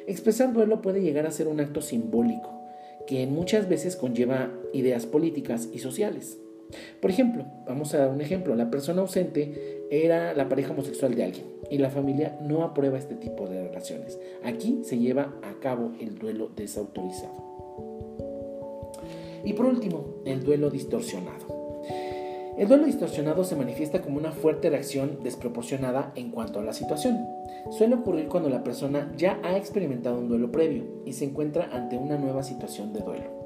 Expresar 0.06 0.52
duelo 0.52 0.82
puede 0.82 1.00
llegar 1.00 1.24
a 1.24 1.30
ser 1.30 1.48
un 1.48 1.60
acto 1.60 1.80
simbólico, 1.80 2.60
que 3.06 3.26
muchas 3.26 3.70
veces 3.70 3.96
conlleva 3.96 4.50
ideas 4.74 5.06
políticas 5.06 5.70
y 5.72 5.78
sociales. 5.78 6.38
Por 7.00 7.10
ejemplo, 7.10 7.46
vamos 7.66 7.94
a 7.94 7.98
dar 7.98 8.10
un 8.10 8.20
ejemplo, 8.20 8.54
la 8.54 8.70
persona 8.70 9.00
ausente 9.00 9.86
era 9.90 10.34
la 10.34 10.48
pareja 10.48 10.72
homosexual 10.72 11.14
de 11.14 11.24
alguien 11.24 11.46
y 11.70 11.78
la 11.78 11.88
familia 11.88 12.38
no 12.42 12.64
aprueba 12.64 12.98
este 12.98 13.14
tipo 13.14 13.48
de 13.48 13.66
relaciones. 13.66 14.20
Aquí 14.44 14.80
se 14.84 14.98
lleva 14.98 15.34
a 15.42 15.58
cabo 15.60 15.92
el 16.00 16.18
duelo 16.18 16.50
desautorizado. 16.54 17.49
Y 19.44 19.52
por 19.54 19.66
último, 19.66 20.04
el 20.24 20.42
duelo 20.42 20.70
distorsionado. 20.70 21.60
El 22.58 22.68
duelo 22.68 22.84
distorsionado 22.84 23.44
se 23.44 23.56
manifiesta 23.56 24.02
como 24.02 24.18
una 24.18 24.32
fuerte 24.32 24.68
reacción 24.68 25.20
desproporcionada 25.22 26.12
en 26.14 26.30
cuanto 26.30 26.58
a 26.58 26.62
la 26.62 26.74
situación. 26.74 27.18
Suele 27.70 27.94
ocurrir 27.94 28.28
cuando 28.28 28.50
la 28.50 28.62
persona 28.62 29.10
ya 29.16 29.40
ha 29.42 29.56
experimentado 29.56 30.18
un 30.18 30.28
duelo 30.28 30.52
previo 30.52 30.84
y 31.06 31.14
se 31.14 31.24
encuentra 31.24 31.70
ante 31.72 31.96
una 31.96 32.18
nueva 32.18 32.42
situación 32.42 32.92
de 32.92 33.00
duelo. 33.00 33.40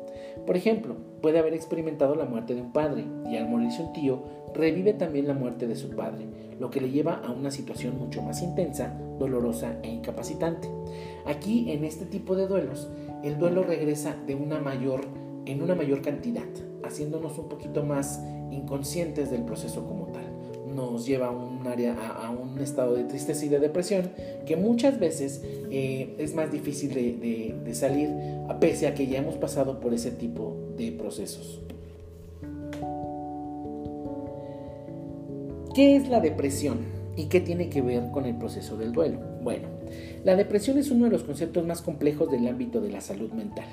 Por 0.47 0.57
ejemplo, 0.57 0.97
puede 1.23 1.39
haber 1.39 1.55
experimentado 1.55 2.17
la 2.17 2.25
muerte 2.25 2.55
de 2.55 2.63
un 2.63 2.73
padre 2.73 3.05
y 3.31 3.37
al 3.37 3.49
morirse 3.49 3.83
un 3.83 3.93
tío 3.93 4.25
revive 4.53 4.93
también 4.95 5.29
la 5.29 5.35
muerte 5.35 5.67
de 5.67 5.77
su 5.77 5.91
padre, 5.91 6.27
lo 6.59 6.71
que 6.71 6.81
le 6.81 6.91
lleva 6.91 7.15
a 7.25 7.31
una 7.31 7.51
situación 7.51 7.99
mucho 7.99 8.23
más 8.23 8.43
intensa, 8.43 8.99
dolorosa 9.19 9.77
e 9.83 9.91
incapacitante. 9.91 10.69
Aquí, 11.25 11.71
en 11.71 11.85
este 11.85 12.05
tipo 12.05 12.37
de 12.37 12.47
duelos, 12.47 12.91
el 13.23 13.39
duelo 13.39 13.63
regresa 13.63 14.17
de 14.27 14.35
una 14.35 14.61
mayor 14.61 15.07
en 15.47 15.63
una 15.63 15.75
mayor 15.75 16.03
cantidad, 16.03 16.47
haciéndonos 16.83 17.39
un 17.39 17.49
poquito 17.49 17.85
más 17.85 18.21
inconscientes 18.51 19.31
del 19.31 19.43
proceso 19.43 19.87
como 19.87 20.07
tal. 20.07 20.25
Nos 20.75 21.07
lleva 21.07 21.29
a 21.29 21.31
un, 21.31 21.67
área, 21.67 21.95
a, 21.95 22.31
un 22.31 22.59
estado 22.59 22.95
de 22.95 23.05
tristeza 23.05 23.45
y 23.45 23.49
de 23.49 23.61
depresión 23.61 24.11
que 24.47 24.57
muchas 24.57 24.99
veces 24.99 25.43
eh, 25.71 26.15
es 26.19 26.35
más 26.35 26.51
difícil 26.51 26.93
de, 26.93 27.55
de 27.65 27.75
salir, 27.75 28.11
a 28.49 28.59
pese 28.59 28.87
a 28.87 28.95
que 28.95 29.07
ya 29.07 29.19
hemos 29.19 29.37
pasado 29.37 29.81
por 29.81 29.95
ese 29.95 30.11
tipo 30.11 30.57
de 30.77 30.93
procesos. 30.93 31.61
¿Qué 35.75 35.97
es 35.97 36.09
la 36.09 36.21
depresión 36.21 36.79
y 37.17 37.27
qué 37.27 37.41
tiene 37.41 37.69
que 37.69 37.83
ver 37.83 38.11
con 38.11 38.27
el 38.27 38.37
proceso 38.37 38.77
del 38.77 38.93
duelo? 38.93 39.19
Bueno, 39.43 39.69
la 40.25 40.37
depresión 40.37 40.79
es 40.79 40.91
uno 40.91 41.05
de 41.05 41.11
los 41.11 41.25
conceptos 41.25 41.67
más 41.67 41.83
complejos 41.83 42.31
del 42.31 42.47
ámbito 42.47 42.81
de 42.81 42.91
la 42.91 43.01
salud 43.01 43.31
mental 43.33 43.67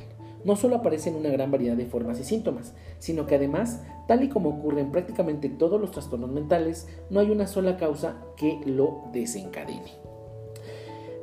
no 0.44 0.56
solo 0.56 0.78
aparecen 0.78 1.16
una 1.16 1.30
gran 1.30 1.52
variedad 1.52 1.76
de 1.76 1.86
formas 1.86 2.20
y 2.20 2.24
síntomas, 2.24 2.74
sino 3.00 3.26
que 3.26 3.36
además, 3.36 3.84
tal 4.08 4.24
y 4.24 4.30
como 4.30 4.50
ocurre 4.50 4.82
en 4.82 4.92
prácticamente 4.92 5.50
todos 5.50 5.80
los 5.80 5.92
trastornos 5.92 6.32
mentales, 6.32 6.88
no 7.10 7.20
hay 7.20 7.30
una 7.30 7.48
sola 7.48 7.78
causa 7.78 8.18
que 8.38 8.60
lo 8.66 9.04
desencadene. 9.14 10.11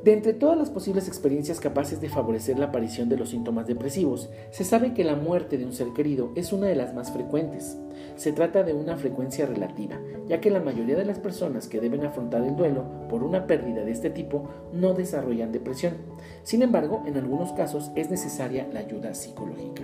De 0.03 0.13
entre 0.13 0.31
todas 0.31 0.57
las 0.57 0.69
posibles 0.69 1.09
experiencias 1.09 1.59
capaces 1.59 1.99
de 1.99 2.07
favorecer 2.07 2.57
la 2.57 2.67
aparición 2.67 3.09
de 3.09 3.17
los 3.17 3.31
síntomas 3.31 3.67
depresivos, 3.67 4.29
se 4.49 4.63
sabe 4.63 4.93
que 4.93 5.03
la 5.03 5.15
muerte 5.15 5.57
de 5.57 5.65
un 5.65 5.73
ser 5.73 5.87
querido 5.89 6.31
es 6.35 6.53
una 6.53 6.67
de 6.67 6.75
las 6.75 6.93
más 6.93 7.11
frecuentes. 7.11 7.77
Se 8.15 8.31
trata 8.31 8.63
de 8.63 8.73
una 8.73 8.95
frecuencia 8.95 9.45
relativa, 9.45 9.99
ya 10.29 10.39
que 10.39 10.51
la 10.51 10.61
mayoría 10.61 10.95
de 10.95 11.03
las 11.03 11.19
personas 11.19 11.67
que 11.67 11.81
deben 11.81 12.05
afrontar 12.05 12.43
el 12.43 12.55
duelo 12.55 12.85
por 13.09 13.23
una 13.23 13.45
pérdida 13.45 13.83
de 13.83 13.91
este 13.91 14.09
tipo 14.09 14.47
no 14.71 14.93
desarrollan 14.93 15.51
depresión. 15.51 15.95
Sin 16.43 16.61
embargo, 16.61 17.03
en 17.05 17.17
algunos 17.17 17.51
casos 17.51 17.91
es 17.95 18.09
necesaria 18.09 18.69
la 18.71 18.79
ayuda 18.79 19.13
psicológica. 19.13 19.83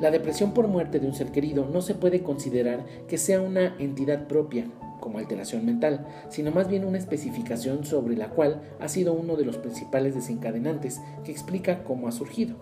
La 0.00 0.10
depresión 0.10 0.54
por 0.54 0.66
muerte 0.66 0.98
de 0.98 1.06
un 1.06 1.14
ser 1.14 1.30
querido 1.30 1.68
no 1.72 1.80
se 1.82 1.94
puede 1.94 2.24
considerar 2.24 2.84
que 3.06 3.16
sea 3.16 3.40
una 3.40 3.76
entidad 3.78 4.26
propia 4.26 4.66
como 5.02 5.18
alteración 5.18 5.66
mental, 5.66 6.06
sino 6.30 6.50
más 6.50 6.68
bien 6.68 6.86
una 6.86 6.96
especificación 6.96 7.84
sobre 7.84 8.16
la 8.16 8.30
cual 8.30 8.62
ha 8.80 8.88
sido 8.88 9.12
uno 9.12 9.36
de 9.36 9.44
los 9.44 9.58
principales 9.58 10.14
desencadenantes 10.14 11.02
que 11.24 11.32
explica 11.32 11.84
cómo 11.84 12.08
ha 12.08 12.12
surgido. 12.12 12.56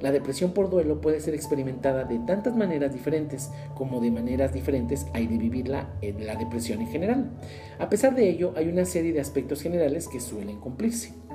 La 0.00 0.12
depresión 0.12 0.52
por 0.52 0.70
duelo 0.70 1.00
puede 1.00 1.20
ser 1.20 1.34
experimentada 1.34 2.04
de 2.04 2.18
tantas 2.20 2.56
maneras 2.56 2.92
diferentes 2.92 3.50
como 3.74 4.00
de 4.00 4.10
maneras 4.10 4.52
diferentes 4.52 5.06
hay 5.12 5.26
de 5.26 5.38
vivirla 5.38 5.94
en 6.02 6.26
la 6.26 6.36
depresión 6.36 6.80
en 6.80 6.88
general. 6.88 7.30
A 7.78 7.88
pesar 7.88 8.14
de 8.14 8.28
ello, 8.28 8.52
hay 8.56 8.68
una 8.68 8.84
serie 8.84 9.12
de 9.12 9.20
aspectos 9.20 9.62
generales 9.62 10.08
que 10.08 10.20
suelen 10.20 10.58
cumplirse. 10.58 11.27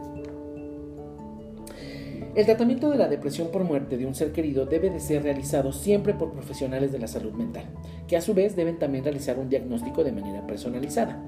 El 2.35 2.45
tratamiento 2.47 2.89
de 2.89 2.97
la 2.97 3.09
depresión 3.09 3.49
por 3.49 3.63
muerte 3.63 3.95
de 3.95 4.07
un 4.07 4.15
ser 4.15 4.31
querido 4.31 4.65
debe 4.65 4.89
de 4.89 4.99
ser 4.99 5.21
realizado 5.21 5.71
siempre 5.71 6.15
por 6.15 6.31
profesionales 6.31 6.91
de 6.91 6.97
la 6.97 7.07
salud 7.07 7.31
mental, 7.33 7.65
que 8.07 8.17
a 8.17 8.21
su 8.21 8.33
vez 8.33 8.55
deben 8.55 8.79
también 8.79 9.03
realizar 9.03 9.37
un 9.37 9.49
diagnóstico 9.49 10.03
de 10.03 10.13
manera 10.13 10.47
personalizada. 10.47 11.23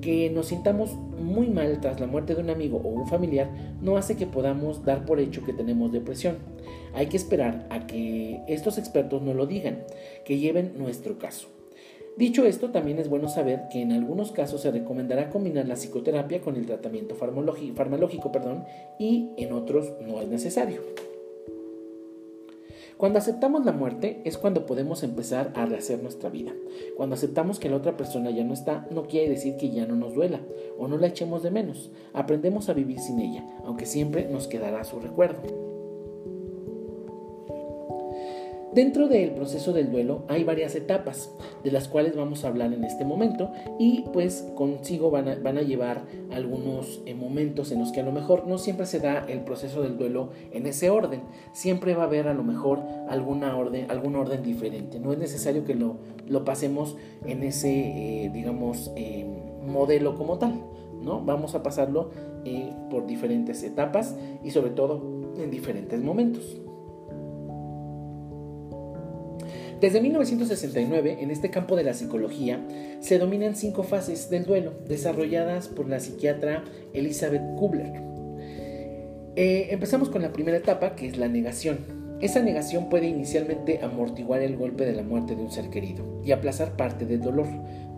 Que 0.00 0.30
nos 0.30 0.46
sintamos 0.46 0.94
muy 0.94 1.48
mal 1.48 1.78
tras 1.82 2.00
la 2.00 2.06
muerte 2.06 2.34
de 2.34 2.40
un 2.40 2.48
amigo 2.48 2.78
o 2.78 2.88
un 2.88 3.06
familiar 3.06 3.50
no 3.82 3.98
hace 3.98 4.16
que 4.16 4.26
podamos 4.26 4.82
dar 4.82 5.04
por 5.04 5.20
hecho 5.20 5.44
que 5.44 5.52
tenemos 5.52 5.92
depresión. 5.92 6.38
Hay 6.94 7.08
que 7.08 7.18
esperar 7.18 7.66
a 7.68 7.86
que 7.86 8.40
estos 8.48 8.78
expertos 8.78 9.20
nos 9.20 9.36
lo 9.36 9.46
digan, 9.46 9.84
que 10.24 10.38
lleven 10.38 10.72
nuestro 10.78 11.18
caso. 11.18 11.55
Dicho 12.16 12.46
esto, 12.46 12.70
también 12.70 12.98
es 12.98 13.10
bueno 13.10 13.28
saber 13.28 13.68
que 13.70 13.82
en 13.82 13.92
algunos 13.92 14.32
casos 14.32 14.62
se 14.62 14.70
recomendará 14.70 15.28
combinar 15.28 15.68
la 15.68 15.74
psicoterapia 15.74 16.40
con 16.40 16.56
el 16.56 16.64
tratamiento 16.64 17.14
farmacológico 17.14 18.32
perdón, 18.32 18.64
y 18.98 19.32
en 19.36 19.52
otros 19.52 19.92
no 20.00 20.22
es 20.22 20.28
necesario. 20.28 20.80
Cuando 22.96 23.18
aceptamos 23.18 23.66
la 23.66 23.72
muerte 23.72 24.22
es 24.24 24.38
cuando 24.38 24.64
podemos 24.64 25.02
empezar 25.02 25.52
a 25.54 25.66
rehacer 25.66 26.02
nuestra 26.02 26.30
vida. 26.30 26.54
Cuando 26.96 27.14
aceptamos 27.14 27.58
que 27.58 27.68
la 27.68 27.76
otra 27.76 27.98
persona 27.98 28.30
ya 28.30 28.44
no 28.44 28.54
está, 28.54 28.88
no 28.90 29.06
quiere 29.06 29.28
decir 29.28 29.58
que 29.58 29.68
ya 29.68 29.84
no 29.84 29.96
nos 29.96 30.14
duela 30.14 30.40
o 30.78 30.88
no 30.88 30.96
la 30.96 31.08
echemos 31.08 31.42
de 31.42 31.50
menos. 31.50 31.90
Aprendemos 32.14 32.70
a 32.70 32.72
vivir 32.72 32.98
sin 32.98 33.20
ella, 33.20 33.44
aunque 33.66 33.84
siempre 33.84 34.26
nos 34.30 34.48
quedará 34.48 34.82
su 34.84 34.98
recuerdo. 35.00 35.75
Dentro 38.76 39.08
del 39.08 39.30
proceso 39.30 39.72
del 39.72 39.90
duelo 39.90 40.24
hay 40.28 40.44
varias 40.44 40.74
etapas, 40.74 41.32
de 41.64 41.72
las 41.72 41.88
cuales 41.88 42.14
vamos 42.14 42.44
a 42.44 42.48
hablar 42.48 42.74
en 42.74 42.84
este 42.84 43.06
momento 43.06 43.50
y 43.78 44.04
pues 44.12 44.46
consigo 44.54 45.10
van 45.10 45.28
a, 45.28 45.62
llevar 45.62 46.04
algunos 46.30 47.00
eh, 47.06 47.14
momentos 47.14 47.72
en 47.72 47.78
los 47.78 47.90
que 47.90 48.02
a 48.02 48.04
lo 48.04 48.12
mejor 48.12 48.46
no 48.46 48.58
siempre 48.58 48.84
se 48.84 49.00
da 49.00 49.24
el 49.28 49.40
proceso 49.40 49.80
del 49.80 49.96
duelo 49.96 50.28
en 50.52 50.66
ese 50.66 50.90
orden, 50.90 51.22
siempre 51.54 51.94
va 51.94 52.02
a 52.02 52.06
haber 52.06 52.28
a 52.28 52.34
lo 52.34 52.44
mejor 52.44 52.82
alguna 53.08 53.56
orden, 53.56 53.90
algún 53.90 54.14
orden 54.14 54.42
diferente, 54.42 55.00
no 55.00 55.10
es 55.10 55.18
necesario 55.18 55.64
que 55.64 55.74
lo, 55.74 55.96
lo 56.28 56.44
pasemos 56.44 56.98
en 57.24 57.44
ese, 57.44 57.70
eh, 58.26 58.30
digamos, 58.30 58.92
eh, 58.94 59.24
modelo 59.66 60.16
como 60.16 60.36
tal, 60.36 60.60
¿no? 61.00 61.24
Vamos 61.24 61.54
a 61.54 61.62
pasarlo 61.62 62.10
por 62.90 63.06
diferentes 63.06 63.62
etapas 63.62 64.14
y 64.44 64.50
sobre 64.50 64.70
todo 64.70 65.02
en 65.38 65.50
diferentes 65.50 66.00
momentos. 66.00 66.60
Desde 69.80 70.00
1969, 70.00 71.18
en 71.20 71.30
este 71.30 71.50
campo 71.50 71.76
de 71.76 71.84
la 71.84 71.92
psicología, 71.92 72.66
se 73.00 73.18
dominan 73.18 73.54
cinco 73.54 73.82
fases 73.82 74.30
del 74.30 74.46
duelo, 74.46 74.72
desarrolladas 74.88 75.68
por 75.68 75.86
la 75.86 76.00
psiquiatra 76.00 76.64
Elizabeth 76.94 77.42
Kubler. 77.56 77.92
Eh, 79.36 79.68
empezamos 79.70 80.08
con 80.08 80.22
la 80.22 80.32
primera 80.32 80.56
etapa, 80.56 80.96
que 80.96 81.06
es 81.06 81.18
la 81.18 81.28
negación. 81.28 81.80
Esa 82.22 82.40
negación 82.40 82.88
puede 82.88 83.06
inicialmente 83.06 83.80
amortiguar 83.82 84.40
el 84.40 84.56
golpe 84.56 84.86
de 84.86 84.94
la 84.94 85.02
muerte 85.02 85.36
de 85.36 85.42
un 85.42 85.50
ser 85.50 85.68
querido 85.68 86.22
y 86.24 86.32
aplazar 86.32 86.74
parte 86.78 87.04
del 87.04 87.20
dolor, 87.20 87.46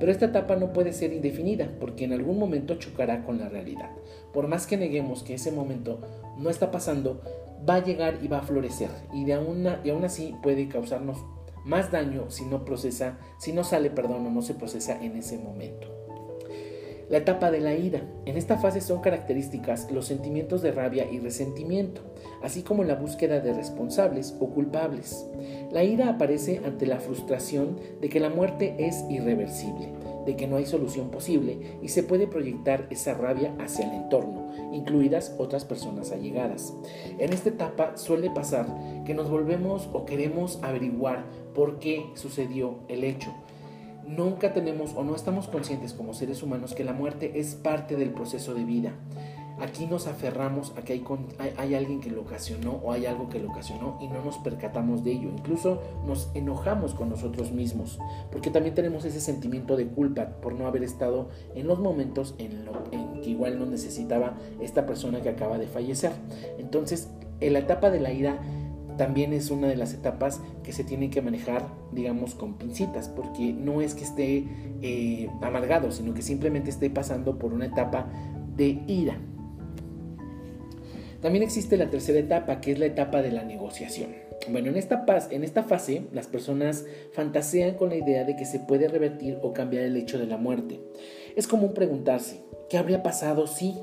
pero 0.00 0.10
esta 0.10 0.26
etapa 0.26 0.56
no 0.56 0.72
puede 0.72 0.92
ser 0.92 1.12
indefinida 1.12 1.70
porque 1.78 2.06
en 2.06 2.12
algún 2.12 2.40
momento 2.40 2.74
chocará 2.74 3.22
con 3.24 3.38
la 3.38 3.48
realidad. 3.48 3.90
Por 4.32 4.48
más 4.48 4.66
que 4.66 4.76
neguemos 4.76 5.22
que 5.22 5.34
ese 5.34 5.52
momento 5.52 6.00
no 6.36 6.50
está 6.50 6.72
pasando, 6.72 7.22
va 7.68 7.76
a 7.76 7.84
llegar 7.84 8.18
y 8.20 8.26
va 8.26 8.38
a 8.38 8.42
florecer 8.42 8.90
y, 9.14 9.24
de 9.24 9.38
y 9.84 9.90
aún 9.90 10.04
así 10.04 10.34
puede 10.42 10.66
causarnos 10.66 11.18
más 11.68 11.92
daño 11.92 12.30
si 12.30 12.46
no 12.46 12.64
procesa, 12.64 13.18
si 13.38 13.52
no 13.52 13.62
sale, 13.62 13.90
perdón, 13.90 14.26
o 14.26 14.30
no 14.30 14.42
se 14.42 14.54
procesa 14.54 15.00
en 15.00 15.16
ese 15.16 15.36
momento. 15.38 15.94
La 17.10 17.18
etapa 17.18 17.50
de 17.50 17.60
la 17.60 17.74
ira. 17.74 18.02
En 18.26 18.36
esta 18.36 18.58
fase 18.58 18.80
son 18.80 19.00
características 19.00 19.90
los 19.90 20.06
sentimientos 20.06 20.60
de 20.60 20.72
rabia 20.72 21.10
y 21.10 21.20
resentimiento, 21.20 22.02
así 22.42 22.62
como 22.62 22.84
la 22.84 22.96
búsqueda 22.96 23.40
de 23.40 23.54
responsables 23.54 24.34
o 24.40 24.50
culpables. 24.50 25.26
La 25.70 25.84
ira 25.84 26.08
aparece 26.08 26.60
ante 26.64 26.86
la 26.86 27.00
frustración 27.00 27.78
de 28.00 28.08
que 28.08 28.20
la 28.20 28.28
muerte 28.28 28.74
es 28.78 29.04
irreversible, 29.08 29.92
de 30.28 30.36
que 30.36 30.46
no 30.46 30.56
hay 30.56 30.66
solución 30.66 31.08
posible 31.08 31.78
y 31.80 31.88
se 31.88 32.02
puede 32.02 32.26
proyectar 32.26 32.86
esa 32.90 33.14
rabia 33.14 33.54
hacia 33.58 33.86
el 33.86 33.94
entorno, 33.94 34.52
incluidas 34.74 35.34
otras 35.38 35.64
personas 35.64 36.12
allegadas. 36.12 36.74
En 37.18 37.32
esta 37.32 37.48
etapa 37.48 37.96
suele 37.96 38.28
pasar 38.28 38.66
que 39.06 39.14
nos 39.14 39.30
volvemos 39.30 39.88
o 39.94 40.04
queremos 40.04 40.58
averiguar 40.62 41.24
por 41.54 41.78
qué 41.78 42.04
sucedió 42.12 42.80
el 42.88 43.04
hecho. 43.04 43.32
Nunca 44.06 44.52
tenemos 44.52 44.92
o 44.94 45.02
no 45.02 45.16
estamos 45.16 45.48
conscientes 45.48 45.94
como 45.94 46.12
seres 46.12 46.42
humanos 46.42 46.74
que 46.74 46.84
la 46.84 46.92
muerte 46.92 47.40
es 47.40 47.54
parte 47.54 47.96
del 47.96 48.10
proceso 48.10 48.52
de 48.52 48.64
vida. 48.64 48.92
Aquí 49.60 49.86
nos 49.86 50.06
aferramos 50.06 50.72
a 50.76 50.82
que 50.82 50.92
hay, 50.92 51.04
hay, 51.56 51.74
alguien 51.74 52.00
que 52.00 52.10
lo 52.10 52.22
ocasionó 52.22 52.80
o 52.84 52.92
hay 52.92 53.06
algo 53.06 53.28
que 53.28 53.40
lo 53.40 53.50
ocasionó 53.50 53.98
y 54.00 54.06
no 54.06 54.24
nos 54.24 54.38
percatamos 54.38 55.02
de 55.02 55.12
ello. 55.12 55.30
Incluso 55.36 55.80
nos 56.06 56.30
enojamos 56.34 56.94
con 56.94 57.08
nosotros 57.08 57.50
mismos 57.50 57.98
porque 58.30 58.50
también 58.50 58.74
tenemos 58.74 59.04
ese 59.04 59.20
sentimiento 59.20 59.76
de 59.76 59.86
culpa 59.86 60.26
por 60.40 60.54
no 60.54 60.66
haber 60.66 60.84
estado 60.84 61.28
en 61.54 61.66
los 61.66 61.80
momentos 61.80 62.34
en, 62.38 62.66
que 63.22 63.30
igual 63.30 63.58
no 63.58 63.66
necesitaba 63.66 64.36
esta 64.60 64.86
persona 64.86 65.20
que 65.20 65.28
acaba 65.28 65.58
de 65.58 65.66
fallecer. 65.66 66.12
Entonces, 66.58 67.08
en 67.40 67.52
la 67.52 67.60
etapa 67.60 67.90
de 67.90 68.00
la 68.00 68.12
ira 68.12 68.40
también 68.96 69.32
es 69.32 69.50
una 69.50 69.68
de 69.68 69.76
las 69.76 69.94
etapas 69.94 70.40
que 70.62 70.72
se 70.72 70.84
tiene 70.84 71.08
que 71.08 71.22
manejar, 71.22 71.66
digamos, 71.92 72.34
con 72.34 72.54
pincitas, 72.54 73.08
porque 73.08 73.52
no 73.52 73.80
es 73.80 73.94
que 73.94 74.04
esté 74.04 74.44
eh, 74.82 75.30
amargado, 75.40 75.90
sino 75.92 76.14
que 76.14 76.22
simplemente 76.22 76.68
esté 76.68 76.90
pasando 76.90 77.38
por 77.38 77.54
una 77.54 77.66
etapa 77.66 78.08
de 78.56 78.82
ira. 78.88 79.16
También 81.20 81.42
existe 81.42 81.76
la 81.76 81.90
tercera 81.90 82.18
etapa, 82.18 82.60
que 82.60 82.72
es 82.72 82.78
la 82.78 82.86
etapa 82.86 83.22
de 83.22 83.32
la 83.32 83.44
negociación. 83.44 84.14
Bueno, 84.48 84.70
en 84.70 84.76
esta, 84.76 85.04
en 85.30 85.44
esta 85.44 85.64
fase 85.64 86.04
las 86.12 86.28
personas 86.28 86.86
fantasean 87.12 87.74
con 87.74 87.88
la 87.88 87.96
idea 87.96 88.24
de 88.24 88.36
que 88.36 88.44
se 88.44 88.60
puede 88.60 88.88
revertir 88.88 89.38
o 89.42 89.52
cambiar 89.52 89.84
el 89.84 89.96
hecho 89.96 90.18
de 90.18 90.26
la 90.26 90.36
muerte. 90.36 90.80
Es 91.36 91.46
común 91.46 91.74
preguntarse, 91.74 92.44
¿qué 92.70 92.78
habría 92.78 93.02
pasado 93.02 93.46
si 93.46 93.74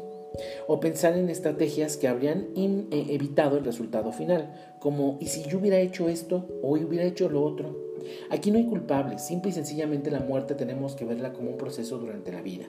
o 0.67 0.79
pensar 0.79 1.17
en 1.17 1.29
estrategias 1.29 1.97
que 1.97 2.07
habrían 2.07 2.47
eh, 2.55 3.05
evitado 3.09 3.57
el 3.57 3.65
resultado 3.65 4.11
final, 4.11 4.53
como 4.79 5.17
¿y 5.21 5.27
si 5.27 5.43
yo 5.43 5.59
hubiera 5.59 5.79
hecho 5.79 6.09
esto 6.09 6.47
o 6.61 6.71
hubiera 6.71 7.05
hecho 7.05 7.29
lo 7.29 7.43
otro? 7.43 7.84
Aquí 8.29 8.51
no 8.51 8.57
hay 8.57 8.65
culpables, 8.65 9.21
simple 9.21 9.51
y 9.51 9.53
sencillamente 9.53 10.11
la 10.11 10.19
muerte 10.19 10.55
tenemos 10.55 10.95
que 10.95 11.05
verla 11.05 11.33
como 11.33 11.51
un 11.51 11.57
proceso 11.57 11.97
durante 11.97 12.31
la 12.31 12.41
vida. 12.41 12.65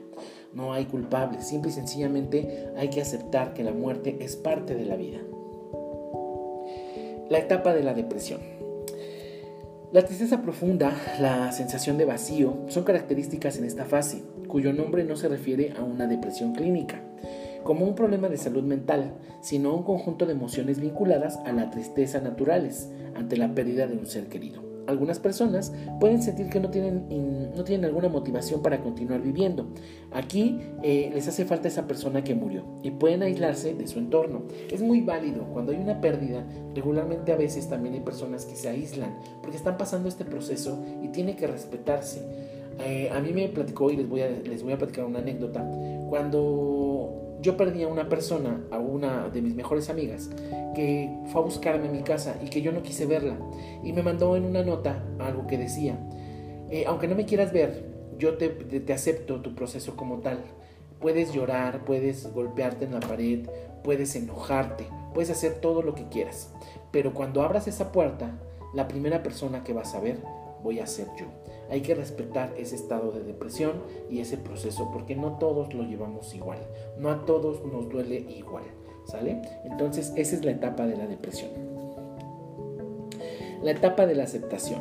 No 0.55 0.73
hay 0.73 0.87
culpables, 0.87 1.47
simple 1.47 1.71
y 1.71 1.75
sencillamente 1.75 2.69
hay 2.77 2.89
que 2.89 3.01
aceptar 3.01 3.55
que 3.55 3.65
la 3.65 3.73
muerte 3.73 4.19
es 4.21 4.37
parte 4.37 4.75
de 4.75 4.85
la 4.85 4.97
vida. 4.97 5.19
La 7.29 7.39
etapa 7.39 7.75
de 7.75 7.83
la 7.83 7.95
depresión. 7.95 8.41
La 9.93 10.05
tristeza 10.05 10.43
profunda, 10.43 10.93
la 11.21 11.53
sensación 11.53 11.97
de 11.97 12.05
vacío, 12.05 12.59
son 12.69 12.85
características 12.85 13.57
en 13.59 13.65
esta 13.65 13.85
fase, 13.85 14.23
cuyo 14.49 14.73
nombre 14.73 15.05
no 15.05 15.17
se 15.17 15.29
refiere 15.29 15.73
a 15.79 15.83
una 15.83 16.07
depresión 16.07 16.55
clínica 16.55 17.03
como 17.67 17.85
un 17.85 17.97
problema 17.97 18.29
de 18.29 18.39
salud 18.39 18.63
mental, 18.63 19.13
sino 19.43 19.75
un 19.75 19.83
conjunto 19.83 20.25
de 20.25 20.33
emociones 20.33 20.81
vinculadas 20.81 21.39
a 21.45 21.53
la 21.53 21.69
tristeza 21.71 22.21
naturales 22.21 22.89
ante 23.15 23.37
la 23.37 23.55
pérdida 23.55 23.89
de 23.89 23.97
un 23.97 24.07
ser 24.07 24.29
querido. 24.29 24.66
Algunas 24.87 25.19
personas 25.19 25.73
pueden 26.01 26.23
sentir 26.23 26.49
que 26.49 26.61
no 26.61 26.71
tienen, 26.71 27.53
no 27.55 27.65
tienen 27.65 27.85
alguna 27.85 28.09
motivación 28.09 28.63
para 28.63 28.81
continuar 28.81 29.21
viviendo. 29.21 29.67
Aquí 30.13 30.59
eh, 30.83 31.11
les 31.13 31.29
hace 31.29 31.45
falta 31.45 31.69
esa 31.69 31.87
persona 31.87 32.23
que 32.25 32.35
murió 32.35 32.65
y 32.83 32.91
pueden 32.91 33.23
aislarse 33.23 33.75
de 33.75 33.87
su 33.87 33.99
entorno. 33.99 34.43
Es 34.71 34.83
muy 34.83 35.01
válido. 35.01 35.45
Cuando 35.53 35.73
hay 35.73 35.79
una 35.79 36.01
pérdida, 36.01 36.45
regularmente 36.75 37.33
a 37.33 37.37
veces 37.37 37.69
también 37.69 37.95
hay 37.95 38.01
personas 38.01 38.47
que 38.47 38.57
se 38.57 38.69
aíslan 38.69 39.15
porque 39.43 39.57
están 39.57 39.77
pasando 39.77 40.09
este 40.09 40.25
proceso 40.25 40.79
y 41.03 41.09
tiene 41.09 41.37
que 41.37 41.47
respetarse. 41.47 42.21
Eh, 42.85 43.11
a 43.11 43.21
mí 43.21 43.33
me 43.33 43.49
platicó 43.49 43.91
y 43.91 43.97
les 43.97 44.09
voy, 44.09 44.21
a, 44.21 44.29
les 44.29 44.63
voy 44.63 44.73
a 44.73 44.79
platicar 44.79 45.05
una 45.05 45.21
anécdota. 45.21 45.65
Cuando 46.09 46.86
yo 47.47 47.57
perdí 47.57 47.85
a 47.85 47.89
una 47.89 48.09
persona, 48.09 48.61
a 48.73 48.81
una 48.81 49.29
de 49.29 49.41
mis 49.41 49.55
mejores 49.55 49.89
amigas, 49.89 50.31
que 50.75 51.17
fue 51.31 51.41
a 51.41 51.45
buscarme 51.45 51.87
a 51.87 51.93
mi 51.93 52.03
casa 52.03 52.35
y 52.45 52.51
que 52.51 52.61
yo 52.61 52.73
no 52.73 52.83
quise 52.83 53.07
verla. 53.07 53.37
Y 53.85 53.93
me 53.93 54.03
mandó 54.03 54.35
en 54.35 54.45
una 54.45 54.65
nota 54.65 55.05
algo 55.21 55.47
que 55.47 55.57
decía, 55.57 55.97
eh, 56.71 56.87
aunque 56.89 57.07
no 57.07 57.15
me 57.15 57.25
quieras 57.25 57.53
ver, 57.53 57.87
yo 58.19 58.37
te, 58.37 58.93
acepto 58.93 59.43
tu 59.43 59.55
proceso 59.55 59.95
como 59.95 60.19
tal. 60.19 60.41
Puedes 60.99 61.33
llorar, 61.33 61.85
puedes 61.85 62.33
golpearte 62.33 62.85
en 62.85 62.95
la 62.95 63.01
pared, 63.01 63.49
puedes 63.85 64.17
enojarte, 64.17 64.89
puedes 65.15 65.31
hacer 65.31 65.61
todo 65.61 65.83
lo 65.83 65.95
que 65.95 66.09
quieras. 66.09 66.53
Pero 66.91 67.15
cuando 67.15 67.43
abras 67.43 67.69
esa 67.69 67.93
puerta, 67.93 68.41
la 68.75 68.89
primera 68.89 69.23
persona 69.23 69.63
que 69.63 69.73
vas 69.73 69.95
a 69.95 70.01
ver 70.01 70.19
voy 70.67 70.81
a 70.81 70.87
ser 70.89 71.07
yo. 71.17 71.27
Hay 71.71 71.81
que 71.81 71.95
respetar 71.95 72.53
ese 72.59 72.75
estado 72.75 73.13
de 73.13 73.23
depresión 73.23 73.75
y 74.11 74.19
ese 74.19 74.37
proceso 74.37 74.91
porque 74.93 75.15
no 75.15 75.39
todos 75.39 75.73
lo 75.75 75.85
llevamos 75.85 76.35
igual, 76.35 76.59
no 76.99 77.09
a 77.09 77.25
todos 77.25 77.65
nos 77.65 77.89
duele 77.89 78.17
igual, 78.17 78.65
¿sale? 79.05 79.43
Entonces 79.65 80.13
esa 80.17 80.35
es 80.35 80.45
la 80.45 80.51
etapa 80.51 80.85
de 80.89 80.97
la 80.97 81.07
depresión. 81.07 81.51
La 83.63 83.71
etapa 83.71 84.07
de 84.07 84.17
la 84.17 84.25
aceptación. 84.25 84.81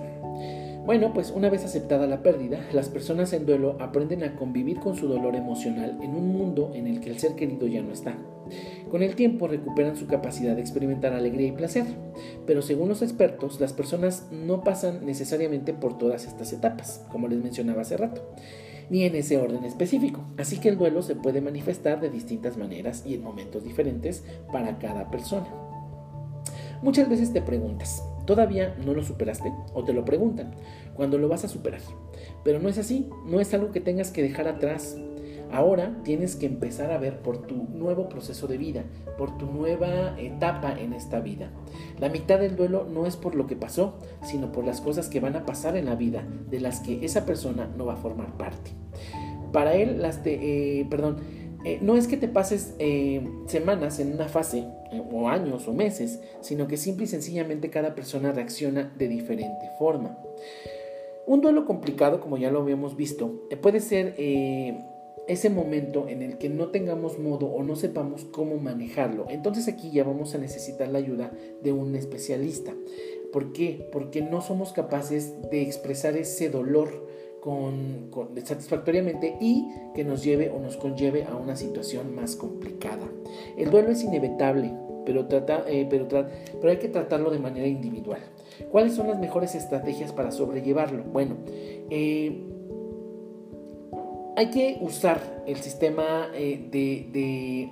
Bueno, 0.86 1.14
pues 1.16 1.32
una 1.32 1.50
vez 1.50 1.66
aceptada 1.66 2.06
la 2.06 2.22
pérdida, 2.22 2.60
las 2.72 2.90
personas 2.90 3.34
en 3.34 3.48
duelo 3.48 3.76
aprenden 3.80 4.24
a 4.24 4.36
convivir 4.36 4.80
con 4.80 4.96
su 4.96 5.08
dolor 5.08 5.36
emocional 5.36 5.98
en 6.04 6.12
un 6.12 6.28
mundo 6.28 6.72
en 6.76 6.86
el 6.86 7.00
que 7.00 7.10
el 7.10 7.18
ser 7.18 7.34
querido 7.34 7.66
ya 7.66 7.82
no 7.82 7.92
está. 7.92 8.16
Con 8.92 9.02
el 9.02 9.16
tiempo 9.16 9.48
recuperan 9.48 9.96
su 9.96 10.06
capacidad 10.06 10.54
de 10.54 10.62
experimentar 10.62 11.14
alegría 11.14 11.48
y 11.48 11.54
placer, 11.54 11.86
pero 12.46 12.62
según 12.62 12.90
los 12.90 13.02
expertos, 13.02 13.60
las 13.60 13.74
personas 13.74 14.28
no 14.32 14.64
pasan 14.64 15.08
necesariamente 15.08 15.74
por 15.74 15.98
todas 15.98 16.28
estas 16.28 16.54
etapas, 16.54 17.04
como 17.12 17.28
les 17.28 17.42
mencionaba 17.42 17.82
hace 17.82 17.98
rato, 17.98 18.22
ni 18.92 19.06
en 19.06 19.16
ese 19.16 19.38
orden 19.38 19.66
específico. 19.66 20.22
Así 20.38 20.60
que 20.60 20.70
el 20.70 20.78
duelo 20.78 21.02
se 21.02 21.16
puede 21.16 21.42
manifestar 21.42 22.00
de 22.00 22.12
distintas 22.12 22.58
maneras 22.58 23.04
y 23.08 23.16
en 23.16 23.24
momentos 23.24 23.64
diferentes 23.64 24.24
para 24.52 24.78
cada 24.78 25.10
persona. 25.10 25.48
Muchas 26.84 27.10
veces 27.10 27.34
te 27.34 27.42
preguntas, 27.42 28.04
¿Todavía 28.26 28.76
no 28.86 28.94
lo 28.94 29.04
superaste? 29.04 29.52
O 29.74 29.84
te 29.84 29.94
lo 29.94 30.06
preguntan 30.06 30.52
cuando 30.96 31.18
lo 31.18 31.30
vas 31.30 31.46
a 31.46 31.50
superar. 31.50 31.82
Pero 32.44 32.60
no 32.60 32.70
es 32.70 32.78
así, 32.78 33.10
no 33.26 33.40
es 33.40 33.54
algo 33.54 33.72
que 33.72 33.82
tengas 33.82 34.12
que 34.12 34.22
dejar 34.22 34.48
atrás. 34.48 34.98
Ahora 35.52 35.96
tienes 36.04 36.36
que 36.36 36.48
empezar 36.48 36.92
a 36.92 36.98
ver 36.98 37.22
por 37.22 37.46
tu 37.46 37.56
nuevo 37.56 38.10
proceso 38.10 38.48
de 38.48 38.58
vida, 38.58 38.84
por 39.18 39.38
tu 39.38 39.46
nueva 39.46 40.20
etapa 40.20 40.74
en 40.78 40.94
esta 40.94 41.20
vida. 41.20 41.50
La 42.00 42.10
mitad 42.10 42.40
del 42.40 42.56
duelo 42.56 42.88
no 42.92 43.06
es 43.06 43.16
por 43.16 43.36
lo 43.36 43.48
que 43.48 43.56
pasó, 43.56 43.96
sino 44.24 44.52
por 44.52 44.66
las 44.66 44.82
cosas 44.82 45.08
que 45.08 45.20
van 45.20 45.36
a 45.36 45.46
pasar 45.46 45.78
en 45.78 45.86
la 45.86 45.96
vida 45.96 46.24
de 46.50 46.60
las 46.60 46.80
que 46.80 47.06
esa 47.06 47.26
persona 47.26 47.70
no 47.78 47.86
va 47.86 47.94
a 47.94 47.98
formar 47.98 48.36
parte. 48.38 48.72
Para 49.54 49.76
él, 49.76 50.02
las 50.02 50.24
de, 50.24 50.82
eh, 50.82 50.88
perdón, 50.90 51.18
eh, 51.66 51.80
no 51.82 51.98
es 51.98 52.08
que 52.08 52.16
te 52.16 52.28
pases 52.28 52.76
eh, 52.78 53.28
semanas 53.48 54.00
en 54.00 54.14
una 54.14 54.28
fase, 54.28 54.68
eh, 54.92 55.02
o 55.12 55.28
años, 55.28 55.68
o 55.68 55.74
meses, 55.74 56.22
sino 56.42 56.68
que 56.68 56.78
simple 56.78 57.06
y 57.06 57.08
sencillamente 57.08 57.72
cada 57.72 57.96
persona 57.96 58.32
reacciona 58.32 58.94
de 58.98 59.08
diferente 59.08 59.72
forma. 59.80 60.16
Un 61.26 61.42
duelo 61.42 61.66
complicado, 61.66 62.22
como 62.22 62.38
ya 62.38 62.52
lo 62.52 62.62
habíamos 62.62 62.96
visto, 62.96 63.48
puede 63.60 63.80
ser 63.80 64.14
ese 65.28 65.50
momento 65.50 66.08
en 66.08 66.22
el 66.22 66.38
que 66.38 66.50
no 66.50 66.68
tengamos 66.68 67.18
modo 67.18 67.48
o 67.48 67.64
no 67.64 67.76
sepamos 67.76 68.26
cómo 68.26 68.58
manejarlo. 68.58 69.26
Entonces 69.30 69.68
aquí 69.68 69.90
ya 69.90 70.04
vamos 70.04 70.36
a 70.36 70.38
necesitar 70.38 70.90
la 70.90 71.00
ayuda 71.00 71.32
de 71.64 71.74
un 71.74 71.96
especialista. 71.96 72.76
¿Por 73.34 73.54
qué? 73.54 73.90
Porque 73.92 74.22
no 74.22 74.42
somos 74.42 74.72
capaces 74.72 75.34
de 75.50 75.64
expresar 75.64 76.16
ese 76.16 76.52
dolor 76.52 77.08
con, 77.46 78.10
satisfactoriamente 78.44 79.38
y 79.40 79.68
que 79.94 80.04
nos 80.04 80.24
lleve 80.24 80.50
o 80.50 80.60
nos 80.60 80.78
conlleve 80.78 81.26
a 81.26 81.36
una 81.36 81.56
situación 81.56 82.16
más 82.16 82.36
complicada. 82.36 83.08
El 83.56 83.70
duelo 83.70 83.92
es 83.92 84.04
inevitable, 84.04 84.74
pero, 85.06 85.28
eh, 85.68 85.88
pero, 85.88 86.72
hay 86.72 86.78
que 86.78 86.88
tratarlo 86.88 87.30
de 87.30 87.38
manera 87.38 87.68
individual. 87.68 88.20
¿Cuáles 88.72 88.96
son 88.96 89.10
las 89.10 89.20
mejores 89.20 89.54
estrategias 89.54 90.12
para 90.12 90.32
sobrellevarlo? 90.32 91.04
Bueno, 91.04 91.36
eh, 91.92 92.36
hay 94.36 94.50
que 94.50 94.80
usar 94.82 95.44
el 95.46 95.58
sistema 95.58 96.30
eh, 96.34 96.68
de 96.72 97.70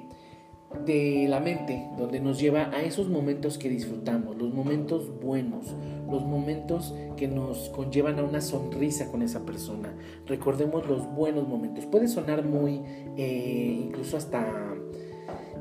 la 0.86 1.40
mente, 1.40 1.88
donde 1.98 2.20
nos 2.20 2.40
lleva 2.40 2.70
a 2.72 2.84
esos 2.84 3.08
momentos 3.08 3.58
que 3.58 3.70
disfrutamos, 3.70 4.38
los 4.38 4.54
momentos 4.54 5.10
buenos, 5.22 5.76
los 6.10 6.24
momentos 6.24 6.94
que 7.16 7.28
nos 7.28 7.70
conllevan 7.70 8.20
a 8.20 8.24
una 8.24 8.42
sonrisa 8.42 9.10
con 9.10 9.22
esa 9.22 9.46
persona. 9.46 9.94
Recordemos 10.28 10.88
los 10.88 11.08
buenos 11.14 11.48
momentos. 11.48 11.86
Puede 11.86 12.08
sonar 12.08 12.44
muy, 12.44 12.82
eh, 13.18 13.80
incluso 13.86 14.18
hasta 14.18 14.76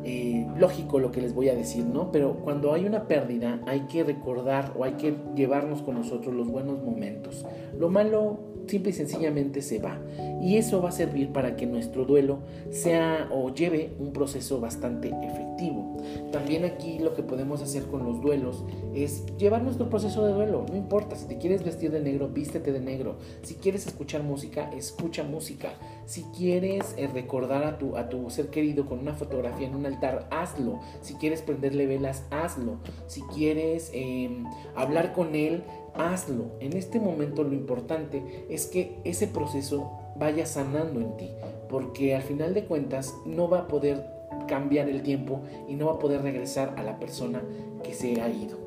eh, 0.05 0.49
lógico 0.59 0.99
lo 0.99 1.13
que 1.13 1.21
les 1.21 1.35
voy 1.35 1.49
a 1.49 1.55
decir, 1.55 1.85
¿no? 1.85 2.11
Pero 2.11 2.35
cuando 2.39 2.73
hay 2.73 2.85
una 2.85 3.07
pérdida 3.07 3.61
hay 3.67 3.83
que 3.83 4.03
recordar 4.03 4.73
o 4.77 4.85
hay 4.85 4.95
que 4.95 5.15
llevarnos 5.37 5.83
con 5.83 5.95
nosotros 5.95 6.35
los 6.35 6.49
buenos 6.49 6.83
momentos. 6.83 7.47
Lo 7.79 7.89
malo 7.89 8.52
simple 8.73 8.91
y 8.91 8.95
sencillamente 8.95 9.61
se 9.61 9.79
va. 9.81 10.01
Y 10.41 10.57
eso 10.57 10.81
va 10.81 10.89
a 10.89 10.93
servir 10.93 11.31
para 11.31 11.57
que 11.57 11.67
nuestro 11.67 12.07
duelo 12.07 12.39
sea 12.71 13.29
o 13.31 13.53
lleve 13.55 13.93
un 13.99 14.15
proceso 14.15 14.61
bastante 14.61 15.09
efectivo. 15.09 15.99
También 16.33 16.65
aquí 16.65 16.99
lo 16.99 17.15
que 17.15 17.23
podemos 17.23 17.61
hacer 17.61 17.85
con 17.85 18.05
los 18.05 18.23
duelos 18.23 18.65
es 18.95 19.27
llevar 19.37 19.63
nuestro 19.63 19.91
proceso 19.91 20.25
de 20.27 20.33
duelo. 20.33 20.65
No 20.71 20.77
importa, 20.77 21.17
si 21.17 21.27
te 21.27 21.37
quieres 21.37 21.63
vestir 21.63 21.91
de 21.91 22.01
negro, 22.01 22.31
vístete 22.31 22.73
de 22.73 22.81
negro. 22.81 23.19
Si 23.43 23.57
quieres 23.57 23.87
escuchar 23.87 24.23
música, 24.23 24.71
escucha 24.75 25.23
música. 25.23 25.75
Si 26.07 26.23
quieres 26.37 26.95
eh, 26.97 27.09
recordar 27.09 27.65
a 27.65 27.79
tu, 27.79 27.97
a 27.97 28.09
tu 28.09 28.31
ser 28.31 28.49
querido 28.49 28.87
con 28.87 29.01
una 29.01 29.13
fotografía 29.13 29.69
en 29.69 29.75
un 29.75 29.85
altar, 29.85 30.29
hazlo. 30.31 30.81
Si 31.03 31.15
quieres 31.15 31.43
prenderle 31.43 31.87
velas, 31.87 32.25
hazlo. 32.31 32.79
Si 33.07 33.21
quieres 33.35 33.91
em, 33.93 34.45
hablar 34.75 35.13
con 35.13 35.35
él, 35.35 35.63
hazlo. 35.95 36.47
En 36.61 36.77
este 36.77 37.01
momento 37.01 37.45
lo 37.45 37.55
importante 37.55 38.23
es 38.49 38.67
que 38.67 38.99
ese 39.05 39.27
proceso 39.27 39.91
vaya 40.17 40.47
sanando 40.47 41.01
en 41.01 41.17
ti, 41.17 41.31
porque 41.69 42.15
al 42.15 42.23
final 42.23 42.55
de 42.55 42.65
cuentas 42.65 43.15
no 43.25 43.49
va 43.49 43.61
a 43.61 43.69
poder 43.69 44.05
cambiar 44.47 44.89
el 44.89 45.03
tiempo 45.03 45.41
y 45.69 45.75
no 45.75 45.87
va 45.87 45.93
a 45.95 45.99
poder 45.99 46.23
regresar 46.23 46.75
a 46.77 46.83
la 46.83 46.99
persona 46.99 47.43
que 47.83 47.95
se 47.95 48.21
ha 48.21 48.29
ido. 48.29 48.63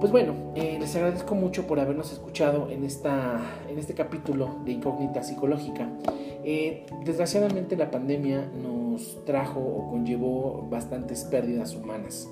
Pues 0.00 0.12
bueno, 0.12 0.34
eh, 0.54 0.78
les 0.80 0.96
agradezco 0.96 1.34
mucho 1.34 1.66
por 1.66 1.78
habernos 1.78 2.10
escuchado 2.10 2.70
en, 2.70 2.84
esta, 2.84 3.38
en 3.68 3.78
este 3.78 3.92
capítulo 3.92 4.56
de 4.64 4.72
Incógnita 4.72 5.22
Psicológica. 5.22 5.90
Eh, 6.42 6.86
desgraciadamente 7.04 7.76
la 7.76 7.90
pandemia 7.90 8.50
nos 8.62 9.22
trajo 9.26 9.60
o 9.60 9.90
conllevó 9.90 10.66
bastantes 10.70 11.24
pérdidas 11.24 11.74
humanas. 11.74 12.30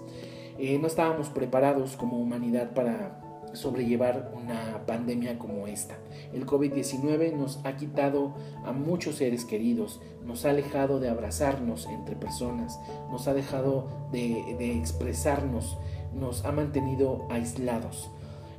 Eh, 0.58 0.78
no 0.78 0.86
estábamos 0.86 1.28
preparados 1.28 1.96
como 1.96 2.18
humanidad 2.18 2.72
para 2.72 3.20
sobrellevar 3.58 4.32
una 4.34 4.86
pandemia 4.86 5.38
como 5.38 5.66
esta. 5.66 5.98
El 6.32 6.46
COVID-19 6.46 7.34
nos 7.34 7.60
ha 7.64 7.76
quitado 7.76 8.34
a 8.64 8.72
muchos 8.72 9.16
seres 9.16 9.44
queridos, 9.44 10.00
nos 10.24 10.44
ha 10.44 10.50
alejado 10.50 11.00
de 11.00 11.08
abrazarnos 11.08 11.86
entre 11.86 12.16
personas, 12.16 12.78
nos 13.10 13.26
ha 13.28 13.34
dejado 13.34 13.88
de, 14.12 14.78
expresarnos, 14.78 15.76
nos 16.14 16.44
ha 16.44 16.52
mantenido 16.52 17.26
aislados. 17.30 18.10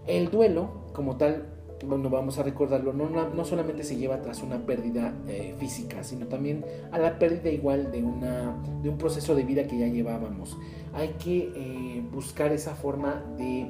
El 0.06 0.30
duelo, 0.30 0.70
como 0.94 1.16
tal, 1.16 1.46
bueno, 1.86 2.10
vamos 2.10 2.38
a 2.38 2.44
recordarlo, 2.44 2.92
no, 2.92 3.10
no, 3.10 3.46
solamente 3.46 3.84
se 3.84 3.96
lleva 3.96 4.22
tras 4.22 4.44
una 4.44 4.66
pérdida 4.66 5.14
eh, 5.30 5.56
física, 5.60 6.04
sino 6.04 6.28
también 6.28 6.66
a 6.92 7.00
la 7.00 7.18
pérdida 7.20 7.50
igual 7.50 7.90
de, 7.92 8.04
una, 8.04 8.62
de 8.82 8.90
un 8.90 8.98
proceso 8.98 9.34
de 9.34 9.44
vida 9.44 9.64
que 9.64 9.80
ya 9.80 9.88
llevábamos. 9.88 10.58
Hay 10.94 11.16
que 11.24 11.54
eh, 11.56 12.04
buscar 12.12 12.52
esa 12.52 12.76
forma 12.76 13.24
de 13.38 13.70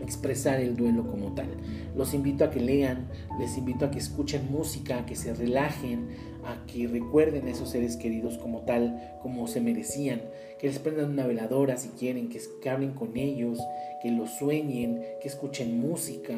expresar 0.00 0.60
el 0.60 0.76
duelo 0.76 1.06
como 1.06 1.34
tal. 1.34 1.48
Los 1.96 2.14
invito 2.14 2.44
a 2.44 2.50
que 2.50 2.60
lean, 2.60 3.08
les 3.38 3.56
invito 3.56 3.84
a 3.84 3.90
que 3.90 3.98
escuchen 3.98 4.50
música, 4.50 4.98
a 4.98 5.06
que 5.06 5.16
se 5.16 5.34
relajen, 5.34 6.08
a 6.44 6.64
que 6.66 6.86
recuerden 6.86 7.46
a 7.46 7.50
esos 7.50 7.70
seres 7.70 7.96
queridos 7.96 8.38
como 8.38 8.60
tal, 8.60 9.18
como 9.22 9.46
se 9.46 9.60
merecían, 9.60 10.22
que 10.58 10.68
les 10.68 10.78
prendan 10.78 11.10
una 11.10 11.26
veladora 11.26 11.76
si 11.76 11.88
quieren, 11.90 12.28
que, 12.28 12.40
hablen 12.68 12.92
con 12.92 13.16
ellos, 13.16 13.58
que 14.02 14.10
los 14.10 14.30
sueñen, 14.30 15.02
que 15.20 15.28
escuchen 15.28 15.78
música, 15.80 16.34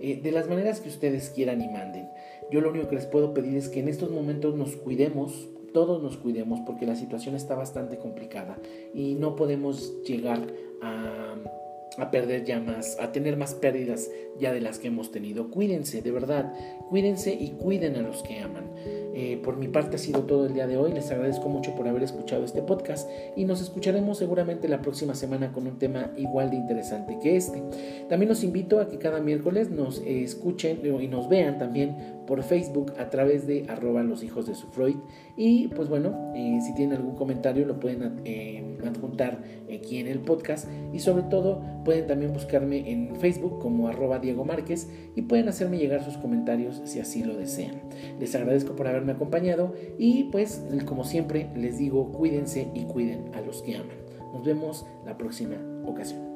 eh, 0.00 0.20
de 0.22 0.32
las 0.32 0.48
maneras 0.48 0.80
que 0.80 0.88
ustedes 0.88 1.30
quieran 1.30 1.60
y 1.60 1.68
manden. 1.68 2.08
Yo 2.50 2.60
lo 2.60 2.70
único 2.70 2.88
que 2.88 2.96
les 2.96 3.06
puedo 3.06 3.34
pedir 3.34 3.56
es 3.56 3.68
que 3.68 3.80
en 3.80 3.88
estos 3.88 4.10
momentos 4.10 4.54
nos 4.54 4.76
cuidemos, 4.76 5.48
todos 5.72 6.02
nos 6.02 6.16
cuidemos 6.16 6.60
porque 6.60 6.86
la 6.86 6.96
situación 6.96 7.34
está 7.34 7.54
bastante 7.54 7.98
complicada 7.98 8.58
y 8.94 9.14
no 9.14 9.36
podemos 9.36 10.02
llegar 10.04 10.40
a 10.80 11.34
a 11.98 12.10
perder 12.10 12.44
ya 12.44 12.60
más, 12.60 12.96
a 13.00 13.12
tener 13.12 13.36
más 13.36 13.54
pérdidas 13.54 14.10
ya 14.38 14.52
de 14.52 14.60
las 14.60 14.78
que 14.78 14.88
hemos 14.88 15.10
tenido. 15.10 15.50
Cuídense, 15.50 16.02
de 16.02 16.10
verdad, 16.10 16.52
cuídense 16.88 17.32
y 17.32 17.50
cuiden 17.52 17.96
a 17.96 18.02
los 18.02 18.22
que 18.22 18.40
aman. 18.40 18.70
Eh, 19.18 19.40
por 19.42 19.56
mi 19.56 19.68
parte 19.68 19.96
ha 19.96 19.98
sido 19.98 20.24
todo 20.24 20.46
el 20.46 20.54
día 20.54 20.66
de 20.66 20.76
hoy. 20.76 20.92
Les 20.92 21.10
agradezco 21.10 21.48
mucho 21.48 21.74
por 21.74 21.88
haber 21.88 22.02
escuchado 22.02 22.44
este 22.44 22.62
podcast 22.62 23.08
y 23.34 23.44
nos 23.44 23.62
escucharemos 23.62 24.18
seguramente 24.18 24.68
la 24.68 24.82
próxima 24.82 25.14
semana 25.14 25.52
con 25.52 25.66
un 25.66 25.78
tema 25.78 26.12
igual 26.16 26.50
de 26.50 26.56
interesante 26.56 27.18
que 27.22 27.36
este. 27.36 27.62
También 28.08 28.28
los 28.28 28.44
invito 28.44 28.78
a 28.80 28.88
que 28.88 28.98
cada 28.98 29.20
miércoles 29.20 29.70
nos 29.70 30.02
escuchen 30.06 30.80
y 30.84 31.08
nos 31.08 31.28
vean 31.28 31.58
también 31.58 31.96
por 32.26 32.42
Facebook 32.42 32.92
a 32.98 33.10
través 33.10 33.46
de 33.46 33.66
arroba 33.68 34.02
los 34.02 34.22
hijos 34.22 34.46
de 34.46 34.54
su 34.54 34.66
Freud. 34.68 34.96
Y 35.36 35.68
pues 35.68 35.88
bueno, 35.88 36.32
eh, 36.34 36.58
si 36.64 36.74
tienen 36.74 36.96
algún 36.96 37.14
comentario 37.14 37.66
lo 37.66 37.78
pueden 37.80 38.20
eh, 38.24 38.76
adjuntar 38.86 39.42
aquí 39.72 39.98
en 39.98 40.06
el 40.06 40.20
podcast. 40.20 40.68
Y 40.92 40.98
sobre 40.98 41.24
todo 41.24 41.62
pueden 41.84 42.06
también 42.06 42.32
buscarme 42.32 42.90
en 42.90 43.16
Facebook 43.16 43.58
como 43.58 43.88
arroba 43.88 44.18
Diego 44.18 44.44
Márquez 44.44 44.88
y 45.14 45.22
pueden 45.22 45.48
hacerme 45.48 45.78
llegar 45.78 46.04
sus 46.04 46.16
comentarios 46.18 46.82
si 46.84 47.00
así 47.00 47.22
lo 47.22 47.36
desean. 47.36 47.82
Les 48.18 48.34
agradezco 48.34 48.74
por 48.76 48.88
haberme 48.88 49.12
acompañado 49.12 49.74
y 49.98 50.24
pues 50.24 50.62
como 50.84 51.04
siempre 51.04 51.48
les 51.56 51.78
digo 51.78 52.12
cuídense 52.12 52.68
y 52.74 52.84
cuiden 52.84 53.30
a 53.34 53.40
los 53.40 53.62
que 53.62 53.76
aman. 53.76 53.96
Nos 54.32 54.44
vemos 54.44 54.86
la 55.04 55.16
próxima 55.16 55.56
ocasión. 55.86 56.26